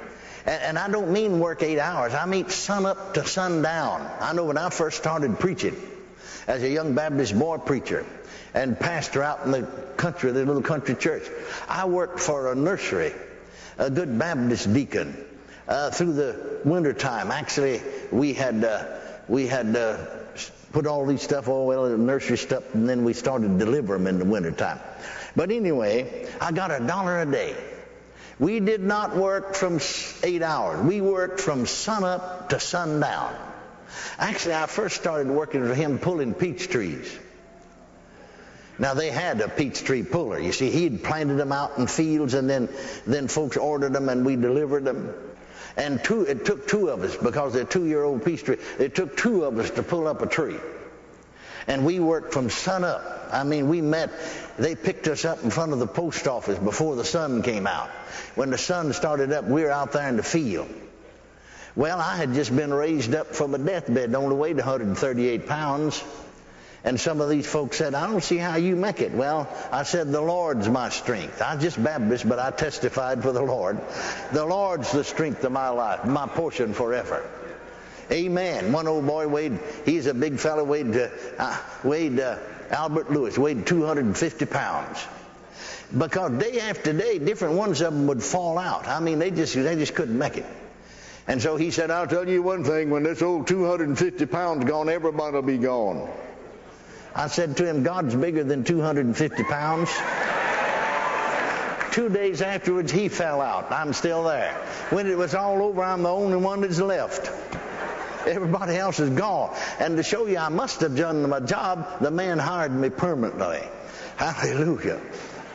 And, 0.46 0.63
and 0.63 0.79
I 0.79 0.89
don't 0.89 1.12
mean 1.12 1.39
work 1.39 1.62
eight 1.63 1.79
hours. 1.79 2.13
I 2.13 2.25
mean 2.25 2.50
sun 2.50 2.86
up 2.86 3.15
to 3.15 3.25
sundown. 3.25 4.10
I 4.20 4.34
know 4.34 4.46
when 4.46 4.58
I 4.58 4.70
first 4.70 4.98
started 4.98 5.39
preaching 5.39 5.75
as 6.51 6.63
a 6.63 6.70
young 6.70 6.93
Baptist 6.96 7.38
boy 7.39 7.58
preacher 7.58 8.05
and 8.53 8.77
pastor 8.77 9.24
out 9.24 9.46
in 9.46 9.51
the 9.51 9.63
country, 9.96 10.31
the 10.34 10.43
little 10.43 10.62
country 10.62 10.96
church, 10.96 11.24
I 11.70 11.86
worked 11.86 12.20
for 12.20 12.51
a 12.51 12.55
nursery, 12.55 13.13
a 13.77 13.89
good 13.89 14.20
Baptist 14.20 14.74
deacon. 14.74 15.15
Uh, 15.65 15.91
through 15.91 16.12
the 16.12 16.60
winter 16.65 16.91
time, 16.91 17.31
actually, 17.31 17.81
we 18.12 18.34
had 18.34 18.65
uh, 18.65 18.84
we 19.29 19.48
had 19.48 19.74
uh, 19.77 20.05
put 20.74 20.88
all 20.88 21.05
these 21.05 21.22
stuff, 21.22 21.48
all 21.48 21.67
well, 21.67 21.88
the 21.88 21.98
nursery 21.98 22.38
stuff, 22.38 22.75
and 22.75 22.89
then 22.89 23.05
we 23.05 23.13
started 23.13 23.58
to 23.58 23.65
deliver 23.65 23.98
them 23.98 24.08
in 24.08 24.20
the 24.20 24.25
wintertime. 24.25 24.79
But 25.38 25.51
anyway, 25.51 26.27
I 26.41 26.51
got 26.51 26.72
a 26.72 26.86
dollar 26.86 27.22
a 27.22 27.25
day. 27.25 27.55
We 28.39 28.60
did 28.60 28.81
not 28.81 29.15
work 29.15 29.55
from 29.55 29.79
eight 30.24 30.41
hours. 30.41 30.84
We 30.84 31.00
worked 31.00 31.39
from 31.39 31.65
sunup 31.65 32.50
to 32.50 32.60
sundown. 32.60 33.50
Actually, 34.17 34.55
I 34.55 34.65
first 34.65 34.95
started 34.95 35.27
working 35.27 35.65
for 35.65 35.74
him 35.74 36.00
pulling 36.00 36.33
peach 36.33 36.67
trees. 36.67 37.17
Now 38.79 38.93
they 38.93 39.12
had 39.12 39.41
a 39.41 39.48
peach 39.48 39.83
tree 39.83 40.03
puller. 40.03 40.39
You 40.39 40.51
see, 40.51 40.71
he'd 40.71 41.03
planted 41.03 41.36
them 41.36 41.51
out 41.51 41.77
in 41.77 41.88
fields, 41.88 42.33
and 42.33 42.50
then 42.50 42.69
then 43.05 43.27
folks 43.27 43.57
ordered 43.57 43.93
them, 43.93 44.10
and 44.10 44.25
we 44.25 44.36
delivered 44.36 44.86
them. 44.86 45.13
And 45.77 46.03
two, 46.03 46.24
it 46.24 46.45
took 46.45 46.67
two 46.67 46.89
of 46.89 47.03
us 47.03 47.15
because 47.15 47.53
they're 47.53 47.63
two-year-old 47.63 48.25
peach 48.25 48.43
tree. 48.43 48.57
It 48.79 48.95
took 48.95 49.15
two 49.15 49.43
of 49.43 49.57
us 49.60 49.69
to 49.71 49.83
pull 49.83 50.07
up 50.07 50.21
a 50.21 50.27
tree. 50.27 50.57
And 51.67 51.86
we 51.86 52.00
worked 52.00 52.33
from 52.33 52.50
sun 52.50 52.83
up. 52.83 53.29
I 53.31 53.43
mean, 53.43 53.69
we 53.69 53.81
met, 53.81 54.10
they 54.57 54.75
picked 54.75 55.07
us 55.07 55.25
up 55.25 55.43
in 55.43 55.51
front 55.51 55.74
of 55.74 55.79
the 55.79 55.88
post 55.88 56.27
office 56.27 56.57
before 56.57 56.95
the 56.95 57.05
sun 57.05 57.43
came 57.43 57.67
out. 57.67 57.89
When 58.36 58.50
the 58.50 58.57
sun 58.57 58.93
started 58.93 59.31
up, 59.31 59.45
we 59.45 59.63
were 59.63 59.71
out 59.71 59.91
there 59.91 60.10
in 60.10 60.17
the 60.17 60.24
field. 60.24 60.69
Well, 61.75 61.99
I 61.99 62.17
had 62.17 62.33
just 62.33 62.53
been 62.55 62.73
raised 62.73 63.15
up 63.15 63.35
from 63.35 63.55
a 63.55 63.57
deathbed, 63.57 64.13
only 64.13 64.35
weighed 64.35 64.57
138 64.57 65.47
pounds. 65.47 66.03
And 66.83 66.99
some 66.99 67.21
of 67.21 67.29
these 67.29 67.45
folks 67.45 67.77
said, 67.77 67.93
I 67.93 68.07
don't 68.07 68.23
see 68.23 68.37
how 68.37 68.55
you 68.55 68.75
make 68.75 69.01
it. 69.01 69.11
Well, 69.11 69.47
I 69.71 69.83
said, 69.83 70.11
the 70.11 70.21
Lord's 70.21 70.67
my 70.67 70.89
strength. 70.89 71.41
I'm 71.41 71.59
just 71.59 71.81
Baptist, 71.81 72.27
but 72.27 72.39
I 72.39 72.49
testified 72.51 73.21
for 73.21 73.31
the 73.31 73.41
Lord. 73.41 73.79
The 74.33 74.43
Lord's 74.43 74.91
the 74.91 75.03
strength 75.03 75.43
of 75.43 75.51
my 75.51 75.69
life, 75.69 76.05
my 76.05 76.25
portion 76.27 76.73
forever. 76.73 77.23
Amen. 78.11 78.73
One 78.73 78.87
old 78.87 79.05
boy 79.05 79.27
weighed, 79.27 79.59
he's 79.85 80.07
a 80.07 80.13
big 80.13 80.39
fellow, 80.39 80.63
weighed, 80.63 80.95
uh, 80.97 81.09
uh, 81.37 81.57
weighed 81.83 82.19
uh, 82.19 82.37
Albert 82.71 83.11
Lewis, 83.11 83.37
weighed 83.37 83.65
250 83.65 84.45
pounds. 84.47 85.05
Because 85.95 86.31
day 86.31 86.59
after 86.61 86.93
day, 86.93 87.19
different 87.19 87.55
ones 87.55 87.79
of 87.81 87.93
them 87.93 88.07
would 88.07 88.23
fall 88.23 88.57
out. 88.57 88.87
I 88.87 88.99
mean, 88.99 89.19
they 89.19 89.29
just, 89.29 89.53
they 89.53 89.75
just 89.75 89.93
couldn't 89.93 90.17
make 90.17 90.37
it. 90.37 90.45
And 91.31 91.41
so 91.41 91.55
he 91.55 91.71
said, 91.71 91.91
I'll 91.91 92.07
tell 92.07 92.27
you 92.27 92.43
one 92.43 92.65
thing, 92.65 92.89
when 92.89 93.03
this 93.03 93.21
old 93.21 93.47
250 93.47 94.25
pounds 94.25 94.65
gone, 94.65 94.89
everybody 94.89 95.33
will 95.33 95.41
be 95.41 95.57
gone. 95.57 96.09
I 97.15 97.27
said 97.27 97.55
to 97.55 97.65
him, 97.65 97.83
God's 97.83 98.13
bigger 98.13 98.43
than 98.43 98.65
250 98.65 99.43
pounds. 99.45 99.89
Two 101.93 102.09
days 102.09 102.41
afterwards, 102.41 102.91
he 102.91 103.07
fell 103.07 103.39
out. 103.39 103.71
I'm 103.71 103.93
still 103.93 104.25
there. 104.25 104.53
When 104.89 105.07
it 105.07 105.17
was 105.17 105.33
all 105.33 105.63
over, 105.63 105.81
I'm 105.81 106.03
the 106.03 106.09
only 106.09 106.35
one 106.35 106.59
that's 106.59 106.81
left. 106.81 107.27
Everybody 108.27 108.75
else 108.75 109.00
is 109.00 109.11
gone. 109.11 109.55
And 109.79 109.95
to 109.95 110.03
show 110.03 110.25
you 110.25 110.38
I 110.38 110.50
must 110.50 110.81
have 110.81 110.97
done 110.97 111.29
my 111.29 111.39
job, 111.39 112.01
the 112.01 112.11
man 112.11 112.39
hired 112.39 112.73
me 112.73 112.89
permanently. 112.89 113.63
Hallelujah. 114.17 115.00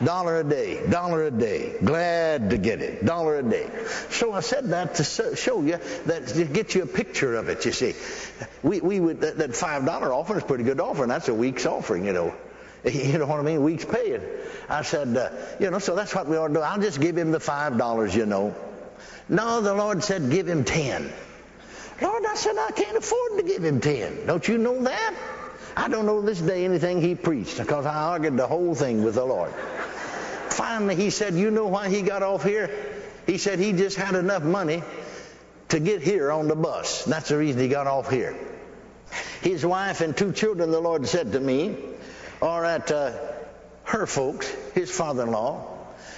Dollar 0.03 0.41
a 0.41 0.43
day, 0.43 0.85
dollar 0.87 1.23
a 1.23 1.31
day. 1.31 1.75
Glad 1.83 2.51
to 2.51 2.57
get 2.57 2.81
it. 2.81 3.03
Dollar 3.03 3.39
a 3.39 3.43
day. 3.43 3.67
So 4.11 4.31
I 4.31 4.41
said 4.41 4.69
that 4.69 4.95
to 4.95 5.03
show 5.35 5.61
you 5.63 5.79
that 6.05 6.27
to 6.27 6.45
get 6.45 6.75
you 6.75 6.83
a 6.83 6.87
picture 6.87 7.35
of 7.35 7.49
it. 7.49 7.65
You 7.65 7.71
see, 7.71 7.95
we 8.61 8.79
we 8.79 8.99
would 8.99 9.21
that, 9.21 9.37
that 9.39 9.55
five 9.55 9.85
dollar 9.85 10.13
offering 10.13 10.39
is 10.39 10.45
pretty 10.45 10.63
good 10.63 10.79
offering. 10.79 11.09
That's 11.09 11.29
a 11.29 11.33
week's 11.33 11.65
offering, 11.65 12.05
you 12.05 12.13
know. 12.13 12.33
You 12.85 13.17
know 13.17 13.25
what 13.25 13.39
I 13.39 13.43
mean? 13.43 13.63
Week's 13.63 13.85
paying. 13.85 14.21
I 14.69 14.83
said, 14.83 15.17
uh, 15.17 15.31
you 15.59 15.71
know, 15.71 15.79
so 15.79 15.95
that's 15.95 16.13
what 16.13 16.27
we 16.27 16.37
ought 16.37 16.49
to 16.49 16.53
do. 16.53 16.59
I'll 16.61 16.79
just 16.79 17.01
give 17.01 17.17
him 17.17 17.31
the 17.31 17.39
five 17.39 17.77
dollars, 17.77 18.15
you 18.15 18.25
know. 18.25 18.55
No, 19.27 19.61
the 19.61 19.73
Lord 19.73 20.03
said, 20.03 20.29
give 20.29 20.47
him 20.47 20.63
ten. 20.63 21.11
Lord, 22.01 22.23
I 22.25 22.35
said, 22.35 22.55
I 22.57 22.71
can't 22.71 22.95
afford 22.95 23.37
to 23.37 23.43
give 23.43 23.63
him 23.63 23.81
ten. 23.81 24.27
Don't 24.27 24.47
you 24.47 24.59
know 24.59 24.83
that? 24.83 25.15
I 25.75 25.89
don't 25.89 26.05
know 26.05 26.21
this 26.21 26.39
day 26.39 26.65
anything 26.65 27.01
he 27.01 27.13
preached 27.13 27.57
because 27.57 27.85
I 27.85 27.93
argued 27.93 28.37
the 28.37 28.47
whole 28.47 28.73
thing 28.73 29.03
with 29.03 29.15
the 29.15 29.25
Lord. 29.25 29.53
Finally, 30.57 30.95
he 30.95 31.11
said, 31.11 31.35
You 31.35 31.51
know 31.51 31.67
why 31.67 31.87
he 31.87 32.01
got 32.01 32.23
off 32.23 32.43
here? 32.43 32.71
He 33.27 33.37
said 33.37 33.59
he 33.59 33.73
just 33.73 33.95
had 33.95 34.15
enough 34.15 34.41
money 34.41 34.81
to 35.69 35.79
get 35.79 36.01
here 36.01 36.31
on 36.31 36.47
the 36.47 36.55
bus. 36.55 37.05
That's 37.05 37.29
the 37.29 37.37
reason 37.37 37.61
he 37.61 37.67
got 37.67 37.85
off 37.85 38.09
here. 38.09 38.35
His 39.43 39.63
wife 39.63 40.01
and 40.01 40.17
two 40.17 40.31
children, 40.31 40.71
the 40.71 40.79
Lord 40.79 41.07
said 41.07 41.33
to 41.33 41.39
me, 41.39 41.77
are 42.41 42.65
at 42.65 42.91
uh, 42.91 43.11
her 43.83 44.07
folks, 44.07 44.49
his 44.73 44.89
father 44.89 45.25
in 45.25 45.31
law, 45.31 45.77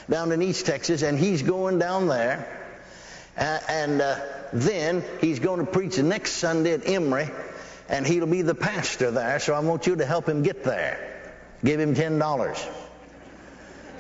down 0.10 0.32
in 0.32 0.42
East 0.42 0.66
Texas, 0.66 1.02
and 1.02 1.20
he's 1.20 1.42
going 1.42 1.78
down 1.78 2.08
there. 2.08 2.48
Uh, 3.38 3.60
and 3.68 4.02
uh, 4.02 4.22
then 4.54 5.04
he's 5.20 5.40
going 5.40 5.66
to 5.66 5.70
preach 5.70 5.98
the 5.98 6.04
next 6.04 6.32
Sunday 6.34 6.72
at 6.72 6.88
Emory, 6.88 7.30
and 7.90 8.08
he'll 8.08 8.26
be 8.26 8.44
the 8.44 8.56
pastor 8.56 9.12
there. 9.12 9.40
So 9.40 9.54
I 9.54 9.60
want 9.60 9.86
you 9.86 9.98
to 9.98 10.06
help 10.06 10.30
him 10.30 10.44
get 10.44 10.64
there. 10.64 11.26
Give 11.62 11.78
him 11.78 11.94
$10. 11.94 12.89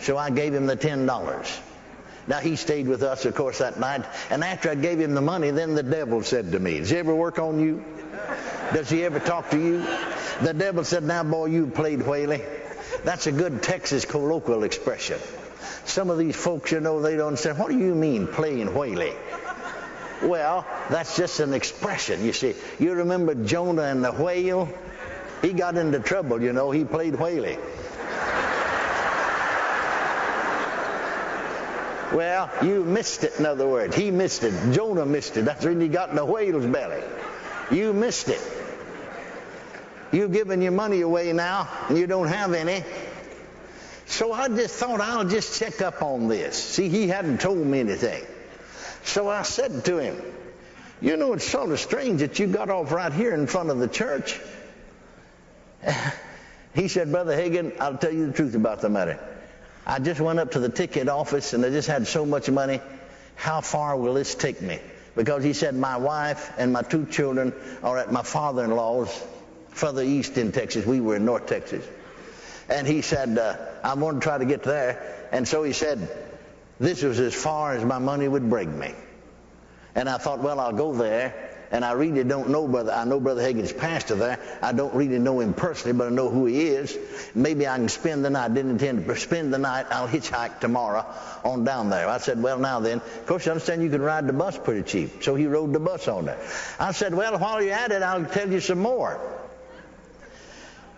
So 0.02 0.18
I 0.18 0.30
gave 0.30 0.54
him 0.54 0.66
the 0.66 0.78
$10. 0.78 1.60
Now 2.28 2.38
he 2.40 2.56
stayed 2.56 2.88
with 2.88 3.02
us, 3.04 3.26
of 3.26 3.36
course, 3.36 3.58
that 3.58 3.80
night. 3.80 4.06
And 4.30 4.44
after 4.44 4.70
I 4.70 4.76
gave 4.76 5.00
him 5.00 5.16
the 5.16 5.22
money, 5.22 5.52
then 5.52 5.76
the 5.76 5.84
devil 5.84 6.22
said 6.24 6.52
to 6.52 6.60
me, 6.60 6.80
Does 6.80 6.90
he 6.90 6.98
ever 6.98 7.16
work 7.16 7.40
on 7.40 7.60
you? 7.60 7.84
Does 8.74 8.90
he 8.90 9.04
ever 9.04 9.20
talk 9.20 9.50
to 9.50 9.58
you? 9.58 9.86
The 10.44 10.54
devil 10.54 10.84
said, 10.84 11.04
Now, 11.04 11.24
boy, 11.24 11.46
you 11.46 11.68
played 11.68 12.04
whaley. 12.04 12.44
That's 13.04 13.28
a 13.28 13.32
good 13.32 13.64
Texas 13.64 14.06
colloquial 14.06 14.64
expression. 14.64 15.20
Some 15.86 16.10
of 16.10 16.18
these 16.18 16.36
folks, 16.36 16.72
you 16.72 16.80
know, 16.80 17.02
they 17.02 17.16
don't 17.16 17.38
say, 17.38 17.52
what 17.52 17.72
do 17.72 17.78
you 17.78 17.96
mean 17.96 18.28
playing 18.28 18.74
whaley? 18.76 19.14
Well, 20.22 20.68
that's 20.90 21.16
just 21.16 21.40
an 21.40 21.54
expression, 21.54 22.24
you 22.24 22.34
see. 22.34 22.54
You 22.78 22.94
remember 22.94 23.34
Jonah 23.36 23.84
and 23.84 24.04
the 24.04 24.12
whale? 24.12 24.70
He 25.42 25.54
got 25.54 25.78
into 25.78 26.00
trouble, 26.00 26.42
you 26.42 26.52
know. 26.52 26.72
He 26.72 26.84
played 26.84 27.16
whaley. 27.16 27.58
Well, 32.14 32.50
you 32.64 32.84
missed 32.84 33.24
it, 33.24 33.40
in 33.40 33.46
other 33.46 33.68
words. 33.68 33.96
He 33.96 34.10
missed 34.10 34.44
it. 34.44 34.74
Jonah 34.74 35.06
missed 35.06 35.38
it. 35.38 35.46
That's 35.46 35.64
when 35.64 35.80
he 35.80 35.88
got 35.88 36.10
in 36.10 36.16
the 36.16 36.26
whale's 36.26 36.66
belly. 36.66 37.04
You 37.72 37.94
missed 37.94 38.30
it. 38.30 38.42
You've 40.12 40.34
given 40.34 40.62
your 40.62 40.72
money 40.72 41.02
away 41.02 41.32
now, 41.34 41.70
and 41.88 41.98
you 41.98 42.08
don't 42.08 42.28
have 42.28 42.54
any. 42.54 42.84
So 44.08 44.34
I 44.34 44.48
just 44.48 44.76
thought 44.76 45.02
I'll 45.02 45.26
just 45.26 45.60
check 45.60 45.82
up 45.82 46.02
on 46.02 46.28
this. 46.28 46.56
See, 46.56 46.90
he 46.90 47.08
hadn't 47.08 47.42
told 47.42 47.60
me 47.60 47.80
anything. 47.80 48.26
So 49.04 49.30
I 49.30 49.44
said 49.44 49.86
to 49.86 50.00
him, 50.00 50.20
You 51.00 51.16
know, 51.16 51.34
it's 51.34 51.48
sort 51.48 51.70
of 51.70 51.80
strange 51.80 52.22
that 52.22 52.40
you 52.40 52.48
got 52.48 52.72
off 52.72 52.92
right 52.92 53.14
here 53.14 53.36
in 53.36 53.46
front 53.46 53.70
of 53.70 53.78
the 53.78 53.88
church. 53.88 54.40
He 56.74 56.88
said, 56.88 57.12
Brother 57.12 57.36
Hagin, 57.36 57.76
I'll 57.80 57.98
tell 57.98 58.14
you 58.14 58.28
the 58.28 58.34
truth 58.34 58.54
about 58.56 58.82
the 58.82 58.90
matter. 58.90 59.20
I 59.86 60.00
just 60.00 60.20
went 60.20 60.40
up 60.40 60.52
to 60.52 60.60
the 60.60 60.70
ticket 60.70 61.10
office 61.10 61.54
and 61.54 61.66
I 61.66 61.70
just 61.70 61.88
had 61.88 62.08
so 62.08 62.26
much 62.26 62.50
money. 62.50 62.82
How 63.36 63.62
far 63.62 63.98
will 63.98 64.14
this 64.14 64.36
take 64.36 64.62
me? 64.62 64.80
Because 65.16 65.44
he 65.44 65.54
said, 65.54 65.76
My 65.76 65.98
wife 65.98 66.52
and 66.58 66.74
my 66.74 66.82
two 66.82 67.06
children 67.06 67.54
are 67.84 67.98
at 67.98 68.12
my 68.12 68.24
father 68.24 68.64
in 68.64 68.72
law's 68.72 69.26
further 69.70 70.04
east 70.04 70.38
in 70.38 70.52
Texas. 70.52 70.86
We 70.86 71.00
were 71.00 71.16
in 71.16 71.26
North 71.26 71.48
Texas. 71.48 71.86
And 72.70 72.86
he 72.86 73.02
said, 73.02 73.38
uh, 73.38 73.56
I 73.84 73.96
want 73.96 74.22
to 74.22 74.24
try 74.24 74.38
to 74.38 74.46
get 74.46 74.64
there. 74.64 75.28
And 75.32 75.48
so 75.48 75.64
he 75.64 75.74
said, 75.74 76.10
This 76.80 77.02
was 77.02 77.20
as 77.20 77.34
far 77.34 77.74
as 77.74 77.84
my 77.84 77.98
money 77.98 78.28
would 78.28 78.50
bring 78.50 78.78
me. 78.78 78.94
And 79.96 80.08
I 80.10 80.18
thought, 80.18 80.40
Well, 80.40 80.60
I'll 80.60 80.74
go 80.74 80.94
there 80.94 81.49
and 81.72 81.86
I 81.86 81.92
really 81.92 82.24
don't 82.24 82.50
know 82.50 82.68
brother. 82.68 82.92
I 82.92 83.06
know 83.06 83.20
Brother 83.20 83.42
Hagin's 83.42 83.72
pastor 83.72 84.16
there. 84.16 84.40
I 84.62 84.72
don't 84.72 84.94
really 84.94 85.20
know 85.20 85.40
him 85.40 85.54
personally, 85.54 85.98
but 85.98 86.08
I 86.08 86.10
know 86.10 86.30
who 86.30 86.46
he 86.46 86.62
is. 86.68 86.98
Maybe 87.36 87.68
I 87.68 87.78
can 87.78 87.90
spend 87.90 88.26
the 88.26 88.30
night. 88.30 88.54
Didn't 88.54 88.72
intend 88.72 89.06
to 89.06 89.16
spend 89.16 89.54
the 89.54 89.60
night. 89.60 89.86
I'll 89.92 90.08
hitchhike 90.08 90.60
tomorrow 90.60 91.06
on 91.44 91.64
down 91.64 91.90
there. 91.90 92.08
I 92.08 92.18
said, 92.18 92.42
well, 92.42 92.58
now 92.58 92.80
then, 92.80 92.98
of 92.98 93.26
course, 93.28 93.46
you 93.46 93.52
understand 93.52 93.84
you 93.84 93.90
can 93.90 94.02
ride 94.02 94.26
the 94.28 94.34
bus 94.34 94.58
pretty 94.58 94.84
cheap. 94.84 95.24
So 95.24 95.36
he 95.36 95.46
rode 95.46 95.74
the 95.74 95.80
bus 95.80 96.08
on 96.08 96.26
there. 96.26 96.40
I 96.80 96.92
said, 96.92 97.14
well, 97.14 97.38
while 97.38 97.62
you're 97.62 97.74
at 97.74 97.92
it, 97.92 98.02
I'll 98.02 98.26
tell 98.26 98.52
you 98.52 98.60
some 98.60 98.80
more. 98.80 99.20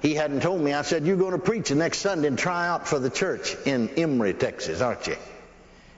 He 0.01 0.15
hadn't 0.15 0.41
told 0.41 0.61
me. 0.61 0.73
I 0.73 0.81
said, 0.81 1.05
you're 1.05 1.17
going 1.17 1.33
to 1.33 1.37
preach 1.37 1.69
the 1.69 1.75
next 1.75 1.99
Sunday 1.99 2.27
and 2.27 2.39
try 2.39 2.67
out 2.67 2.87
for 2.87 2.97
the 2.97 3.09
church 3.09 3.55
in 3.65 3.89
Emory, 3.97 4.33
Texas, 4.33 4.81
aren't 4.81 5.05
you? 5.05 5.17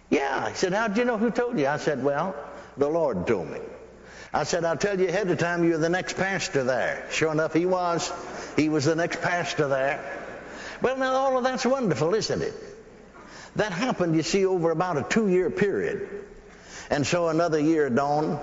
Yeah. 0.10 0.50
He 0.50 0.56
said, 0.56 0.74
how'd 0.74 0.98
you 0.98 1.06
know 1.06 1.18
who 1.18 1.32
told 1.32 1.58
you? 1.58 1.68
I 1.68 1.78
said, 1.78 2.04
well, 2.04 2.36
the 2.76 2.90
Lord 2.90 3.28
told 3.28 3.50
me. 3.50 3.60
I 4.34 4.44
said, 4.46 4.66
I'll 4.66 4.78
tell 4.78 5.00
you 5.00 5.08
ahead 5.08 5.30
of 5.30 5.38
time, 5.38 5.64
you're 5.64 5.78
the 5.78 5.90
next 5.90 6.18
pastor 6.18 6.64
there. 6.64 7.06
Sure 7.12 7.32
enough, 7.32 7.54
he 7.54 7.68
was. 7.68 8.12
He 8.56 8.68
was 8.68 8.86
the 8.86 8.96
next 8.96 9.22
pastor 9.22 9.68
there. 9.68 10.04
Well, 10.82 10.98
now, 10.98 11.14
all 11.14 11.38
of 11.38 11.44
that's 11.44 11.66
wonderful, 11.66 12.16
isn't 12.16 12.42
it? 12.42 12.54
That 13.58 13.72
happened, 13.72 14.16
you 14.16 14.24
see, 14.24 14.46
over 14.46 14.72
about 14.72 14.98
a 14.98 15.04
two-year 15.04 15.52
period. 15.52 16.10
And 16.90 17.06
so 17.06 17.28
another 17.28 17.60
year 17.60 17.92
dawned, 17.92 18.40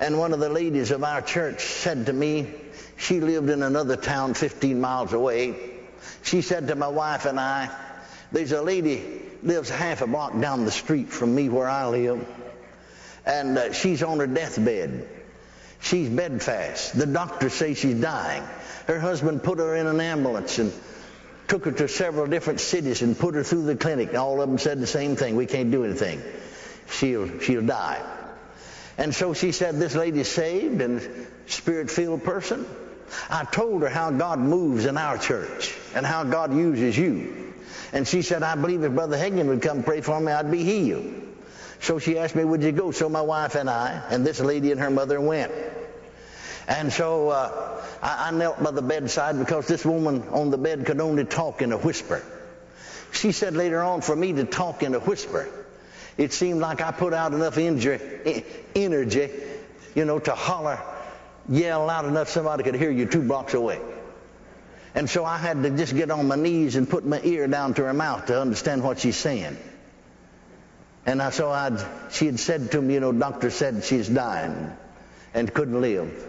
and 0.00 0.18
one 0.18 0.32
of 0.32 0.40
the 0.40 0.48
ladies 0.48 0.90
of 0.90 1.04
our 1.04 1.22
church 1.22 1.60
said 1.60 2.06
to 2.06 2.12
me, 2.12 2.52
she 2.96 3.20
lived 3.20 3.50
in 3.50 3.62
another 3.62 3.96
town 3.96 4.34
15 4.34 4.80
miles 4.80 5.12
away. 5.12 5.54
She 6.24 6.42
said 6.42 6.66
to 6.68 6.74
my 6.74 6.88
wife 6.88 7.24
and 7.24 7.38
I, 7.38 7.70
there's 8.32 8.52
a 8.52 8.62
lady 8.62 9.22
lives 9.44 9.70
half 9.70 10.02
a 10.02 10.08
block 10.08 10.38
down 10.40 10.64
the 10.64 10.70
street 10.72 11.08
from 11.08 11.34
me 11.34 11.48
where 11.48 11.68
I 11.68 11.86
live 11.86 12.26
and 13.24 13.58
uh, 13.58 13.72
she's 13.72 14.02
on 14.02 14.18
her 14.18 14.26
deathbed. 14.26 15.08
She's 15.80 16.08
bedfast. 16.08 16.96
The 16.96 17.06
doctors 17.06 17.52
say 17.52 17.74
she's 17.74 18.00
dying. 18.00 18.44
Her 18.86 19.00
husband 19.00 19.42
put 19.42 19.58
her 19.58 19.74
in 19.74 19.86
an 19.86 20.00
ambulance 20.00 20.58
and 20.58 20.72
took 21.48 21.64
her 21.64 21.72
to 21.72 21.88
several 21.88 22.26
different 22.26 22.60
cities 22.60 23.02
and 23.02 23.18
put 23.18 23.34
her 23.34 23.42
through 23.42 23.64
the 23.64 23.76
clinic. 23.76 24.14
All 24.14 24.40
of 24.40 24.48
them 24.48 24.58
said 24.58 24.80
the 24.80 24.86
same 24.86 25.16
thing. 25.16 25.36
We 25.36 25.46
can't 25.46 25.70
do 25.70 25.84
anything. 25.84 26.22
She'll, 26.88 27.40
she'll 27.40 27.66
die. 27.66 28.00
And 28.98 29.14
so 29.14 29.34
she 29.34 29.52
said, 29.52 29.78
this 29.78 29.94
lady's 29.94 30.28
saved 30.28 30.80
and 30.80 31.26
spirit-filled 31.46 32.24
person. 32.24 32.66
I 33.28 33.44
told 33.44 33.82
her 33.82 33.88
how 33.88 34.10
God 34.10 34.38
moves 34.38 34.86
in 34.86 34.96
our 34.96 35.18
church 35.18 35.74
and 35.94 36.06
how 36.06 36.24
God 36.24 36.54
uses 36.54 36.96
you. 36.96 37.54
And 37.92 38.06
she 38.06 38.22
said, 38.22 38.42
I 38.42 38.54
believe 38.54 38.84
if 38.84 38.92
Brother 38.92 39.16
Hagin 39.16 39.46
would 39.46 39.62
come 39.62 39.82
pray 39.82 40.00
for 40.00 40.18
me, 40.20 40.32
I'd 40.32 40.50
be 40.50 40.64
healed. 40.64 41.12
So 41.82 41.98
she 41.98 42.16
asked 42.16 42.36
me, 42.36 42.44
would 42.44 42.62
you 42.62 42.70
go? 42.70 42.92
So 42.92 43.08
my 43.08 43.22
wife 43.22 43.56
and 43.56 43.68
I, 43.68 44.00
and 44.08 44.24
this 44.24 44.38
lady 44.38 44.70
and 44.70 44.80
her 44.80 44.90
mother 44.90 45.20
went. 45.20 45.50
And 46.68 46.92
so 46.92 47.30
uh, 47.30 47.84
I, 48.00 48.28
I 48.28 48.30
knelt 48.30 48.62
by 48.62 48.70
the 48.70 48.82
bedside 48.82 49.36
because 49.36 49.66
this 49.66 49.84
woman 49.84 50.22
on 50.28 50.50
the 50.50 50.58
bed 50.58 50.86
could 50.86 51.00
only 51.00 51.24
talk 51.24 51.60
in 51.60 51.72
a 51.72 51.76
whisper. 51.76 52.24
She 53.10 53.32
said 53.32 53.54
later 53.54 53.82
on 53.82 54.00
for 54.00 54.14
me 54.14 54.32
to 54.34 54.44
talk 54.44 54.84
in 54.84 54.94
a 54.94 55.00
whisper. 55.00 55.48
It 56.16 56.32
seemed 56.32 56.60
like 56.60 56.80
I 56.80 56.92
put 56.92 57.12
out 57.12 57.34
enough 57.34 57.58
energy, 57.58 58.44
energy, 58.76 59.30
you 59.96 60.04
know, 60.04 60.20
to 60.20 60.36
holler, 60.36 60.78
yell 61.48 61.84
loud 61.86 62.04
enough 62.04 62.28
somebody 62.28 62.62
could 62.62 62.76
hear 62.76 62.92
you 62.92 63.06
two 63.06 63.22
blocks 63.22 63.54
away. 63.54 63.80
And 64.94 65.10
so 65.10 65.24
I 65.24 65.36
had 65.36 65.64
to 65.64 65.70
just 65.70 65.96
get 65.96 66.12
on 66.12 66.28
my 66.28 66.36
knees 66.36 66.76
and 66.76 66.88
put 66.88 67.04
my 67.04 67.20
ear 67.24 67.48
down 67.48 67.74
to 67.74 67.84
her 67.84 67.94
mouth 67.94 68.26
to 68.26 68.40
understand 68.40 68.84
what 68.84 69.00
she's 69.00 69.16
saying. 69.16 69.56
And 71.04 71.20
I, 71.20 71.30
so 71.30 71.50
I'd, 71.50 71.78
she 72.12 72.26
had 72.26 72.38
said 72.38 72.72
to 72.72 72.80
me, 72.80 72.94
you 72.94 73.00
know, 73.00 73.12
doctor 73.12 73.50
said 73.50 73.84
she's 73.84 74.08
dying 74.08 74.70
and 75.34 75.52
couldn't 75.52 75.80
live. 75.80 76.28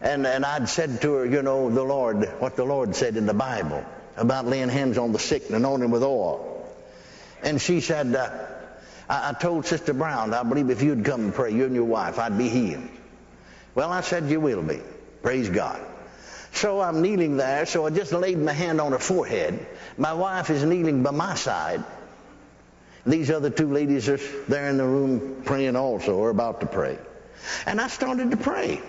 And, 0.00 0.26
and 0.26 0.44
I'd 0.44 0.68
said 0.68 1.00
to 1.02 1.12
her, 1.14 1.26
you 1.26 1.42
know, 1.42 1.70
the 1.70 1.84
Lord, 1.84 2.24
what 2.40 2.56
the 2.56 2.64
Lord 2.64 2.96
said 2.96 3.16
in 3.16 3.26
the 3.26 3.34
Bible 3.34 3.84
about 4.16 4.46
laying 4.46 4.68
hands 4.68 4.98
on 4.98 5.12
the 5.12 5.18
sick 5.18 5.46
and 5.46 5.54
anointing 5.54 5.90
with 5.90 6.02
oil. 6.02 6.66
And 7.42 7.60
she 7.60 7.80
said, 7.80 8.14
uh, 8.14 8.30
I, 9.08 9.30
I 9.30 9.32
told 9.32 9.66
Sister 9.66 9.94
Brown, 9.94 10.34
I 10.34 10.42
believe 10.42 10.70
if 10.70 10.82
you'd 10.82 11.04
come 11.04 11.20
and 11.20 11.34
pray, 11.34 11.54
you 11.54 11.66
and 11.66 11.74
your 11.74 11.84
wife, 11.84 12.18
I'd 12.18 12.36
be 12.36 12.48
healed. 12.48 12.88
Well, 13.76 13.90
I 13.90 14.00
said, 14.00 14.28
you 14.28 14.40
will 14.40 14.62
be. 14.62 14.80
Praise 15.22 15.48
God. 15.48 15.80
So 16.52 16.80
I'm 16.80 17.00
kneeling 17.00 17.36
there, 17.36 17.64
so 17.64 17.86
I 17.86 17.90
just 17.90 18.12
laid 18.12 18.38
my 18.38 18.52
hand 18.52 18.80
on 18.80 18.92
her 18.92 18.98
forehead. 18.98 19.66
My 19.96 20.12
wife 20.12 20.50
is 20.50 20.64
kneeling 20.64 21.02
by 21.02 21.12
my 21.12 21.34
side. 21.36 21.82
These 23.04 23.30
other 23.30 23.50
two 23.50 23.72
ladies 23.72 24.08
are 24.08 24.18
there 24.48 24.68
in 24.68 24.76
the 24.76 24.86
room 24.86 25.42
praying 25.44 25.76
also, 25.76 26.16
or 26.16 26.30
about 26.30 26.60
to 26.60 26.66
pray. 26.66 26.98
And 27.66 27.80
I 27.80 27.88
started 27.88 28.30
to 28.30 28.36
pray. 28.36 28.80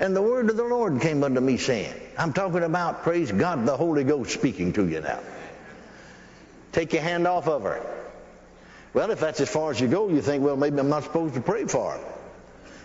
And 0.00 0.16
the 0.16 0.22
word 0.22 0.50
of 0.50 0.56
the 0.56 0.64
Lord 0.64 1.00
came 1.00 1.22
unto 1.22 1.40
me 1.40 1.56
saying, 1.56 1.94
I'm 2.18 2.32
talking 2.32 2.62
about, 2.62 3.02
praise 3.02 3.30
God, 3.30 3.66
the 3.66 3.76
Holy 3.76 4.02
Ghost 4.02 4.32
speaking 4.32 4.72
to 4.72 4.88
you 4.88 5.00
now. 5.00 5.20
Take 6.72 6.92
your 6.92 7.02
hand 7.02 7.26
off 7.26 7.46
of 7.48 7.62
her. 7.62 7.84
Well, 8.92 9.10
if 9.10 9.20
that's 9.20 9.40
as 9.40 9.48
far 9.48 9.70
as 9.70 9.80
you 9.80 9.86
go, 9.86 10.08
you 10.08 10.20
think, 10.20 10.42
well, 10.42 10.56
maybe 10.56 10.78
I'm 10.78 10.88
not 10.88 11.04
supposed 11.04 11.34
to 11.34 11.40
pray 11.40 11.66
for 11.66 11.92
her. 11.92 12.00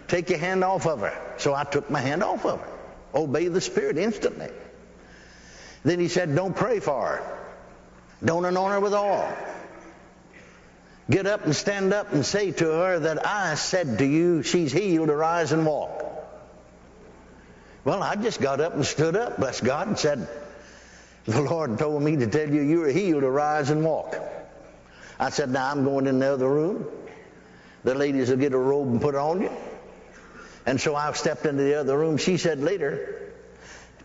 Take 0.08 0.30
your 0.30 0.40
hand 0.40 0.64
off 0.64 0.86
of 0.86 1.00
her. 1.00 1.18
So 1.38 1.56
I 1.56 1.64
took 1.64 1.90
my 1.90 2.00
hand 2.00 2.22
off 2.22 2.46
of 2.46 2.62
her. 2.62 2.70
Obey 3.16 3.48
the 3.48 3.62
Spirit 3.62 3.98
instantly. 3.98 4.50
Then 5.84 6.00
he 6.00 6.10
said, 6.10 6.36
don't 6.36 6.56
pray 6.56 6.80
for 6.80 7.08
her. 7.08 7.40
Don't 8.24 8.46
anoint 8.46 8.74
her 8.74 8.80
with 8.80 8.94
oil. 8.94 9.36
Get 11.10 11.28
up 11.28 11.46
and 11.46 11.56
stand 11.56 11.94
up 11.94 12.14
and 12.14 12.26
say 12.26 12.52
to 12.52 12.66
her 12.66 13.00
that 13.00 13.26
I 13.28 13.56
said 13.56 14.00
to 14.00 14.06
you, 14.06 14.42
she's 14.42 14.72
healed, 14.72 15.10
arise 15.10 15.52
and 15.52 15.66
walk. 15.66 16.04
Well, 17.84 18.02
I 18.02 18.16
just 18.16 18.42
got 18.42 18.60
up 18.60 18.74
and 18.74 18.84
stood 18.84 19.16
up, 19.16 19.38
bless 19.38 19.62
God, 19.62 19.88
and 19.88 20.00
said, 20.00 20.28
the 21.26 21.42
Lord 21.42 21.78
told 21.78 22.02
me 22.02 22.16
to 22.18 22.28
tell 22.28 22.50
you 22.50 22.62
you 22.62 22.84
are 22.84 22.90
healed, 22.90 23.24
arise 23.24 23.70
and 23.70 23.84
walk. 23.84 24.18
I 25.20 25.30
said, 25.30 25.52
now 25.52 25.70
I'm 25.70 25.84
going 25.84 26.08
in 26.08 26.20
the 26.20 26.34
other 26.34 26.50
room. 26.50 26.86
The 27.84 27.94
ladies 27.94 28.30
will 28.30 28.38
get 28.38 28.54
a 28.54 28.58
robe 28.58 28.88
and 28.88 29.00
put 29.00 29.14
it 29.14 29.20
on 29.20 29.42
you. 29.42 29.52
And 30.66 30.82
so 30.82 30.96
I 30.96 31.12
stepped 31.14 31.46
into 31.46 31.62
the 31.62 31.80
other 31.80 31.96
room. 31.96 32.18
She 32.18 32.38
said 32.38 32.60
later, 32.60 33.32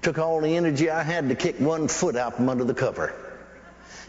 took 0.03 0.19
all 0.19 0.43
the 0.43 0.57
energy 0.57 0.91
I 0.91 1.03
had 1.03 1.31
to 1.31 1.35
kick 1.35 1.59
one 1.59 1.89
foot 1.89 2.17
out 2.17 2.37
from 2.37 2.51
under 2.51 2.65
the 2.65 2.75
cover. 2.75 3.15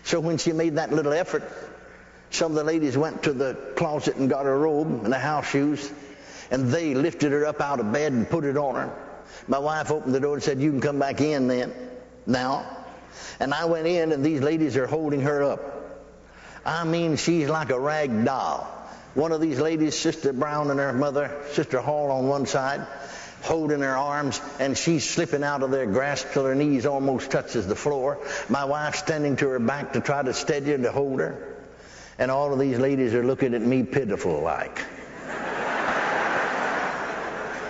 So 0.03 0.19
when 0.19 0.37
she 0.37 0.51
made 0.51 0.75
that 0.75 0.91
little 0.91 1.13
effort, 1.13 1.43
some 2.31 2.51
of 2.51 2.57
the 2.57 2.63
ladies 2.63 2.97
went 2.97 3.23
to 3.23 3.33
the 3.33 3.53
closet 3.75 4.15
and 4.15 4.29
got 4.29 4.45
a 4.45 4.51
robe 4.51 5.03
and 5.03 5.13
the 5.13 5.19
house 5.19 5.49
shoes, 5.49 5.91
and 6.49 6.69
they 6.69 6.95
lifted 6.95 7.31
her 7.31 7.45
up 7.45 7.61
out 7.61 7.79
of 7.79 7.91
bed 7.91 8.13
and 8.13 8.29
put 8.29 8.45
it 8.45 8.57
on 8.57 8.75
her. 8.75 8.93
My 9.47 9.59
wife 9.59 9.91
opened 9.91 10.15
the 10.15 10.19
door 10.19 10.35
and 10.35 10.43
said, 10.43 10.59
You 10.59 10.71
can 10.71 10.81
come 10.81 10.99
back 10.99 11.21
in 11.21 11.47
then, 11.47 11.73
now. 12.25 12.65
And 13.39 13.53
I 13.53 13.65
went 13.65 13.87
in, 13.87 14.11
and 14.11 14.23
these 14.23 14.41
ladies 14.41 14.77
are 14.77 14.87
holding 14.87 15.21
her 15.21 15.43
up. 15.43 15.59
I 16.65 16.83
mean, 16.83 17.17
she's 17.17 17.49
like 17.49 17.69
a 17.69 17.79
rag 17.79 18.25
doll. 18.25 18.67
One 19.13 19.31
of 19.31 19.41
these 19.41 19.59
ladies, 19.59 19.97
Sister 19.97 20.31
Brown 20.31 20.71
and 20.71 20.79
her 20.79 20.93
mother, 20.93 21.35
Sister 21.51 21.81
Hall 21.81 22.11
on 22.11 22.27
one 22.27 22.45
side, 22.45 22.85
holding 23.41 23.81
her 23.81 23.97
arms, 23.97 24.39
and 24.59 24.77
she's 24.77 25.09
slipping 25.09 25.43
out 25.43 25.63
of 25.63 25.71
their 25.71 25.85
grasp 25.85 26.27
till 26.31 26.45
her 26.45 26.55
knees 26.55 26.85
almost 26.85 27.31
touches 27.31 27.67
the 27.67 27.75
floor. 27.75 28.19
My 28.47 28.65
wife 28.65 28.95
standing 28.95 29.35
to 29.37 29.49
her 29.49 29.59
back 29.59 29.93
to 29.93 30.01
try 30.01 30.23
to 30.23 30.33
steady 30.33 30.71
her 30.71 30.77
to 30.77 30.91
hold 30.91 31.19
her. 31.19 31.50
And 32.21 32.29
all 32.29 32.53
of 32.53 32.59
these 32.59 32.77
ladies 32.77 33.15
are 33.15 33.25
looking 33.25 33.55
at 33.55 33.63
me 33.63 33.81
pitiful 33.81 34.41
like. 34.41 34.77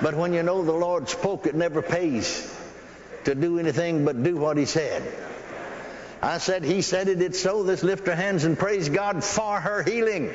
but 0.02 0.14
when 0.14 0.34
you 0.34 0.44
know 0.44 0.62
the 0.62 0.74
Lord 0.74 1.08
spoke, 1.08 1.48
it 1.48 1.56
never 1.56 1.82
pays 1.82 2.54
to 3.24 3.34
do 3.34 3.60
anything 3.60 4.04
but 4.04 4.22
do 4.22 4.36
what 4.36 4.58
he 4.58 4.66
said. 4.66 5.04
I 6.22 6.38
said, 6.40 6.66
he 6.66 6.82
said 6.82 7.08
it, 7.08 7.22
it's 7.22 7.40
so. 7.40 7.62
Let's 7.62 7.82
lift 7.82 8.06
our 8.10 8.16
hands 8.16 8.44
and 8.44 8.60
praise 8.60 8.90
God 8.90 9.24
for 9.24 9.58
her 9.58 9.84
healing. 9.84 10.30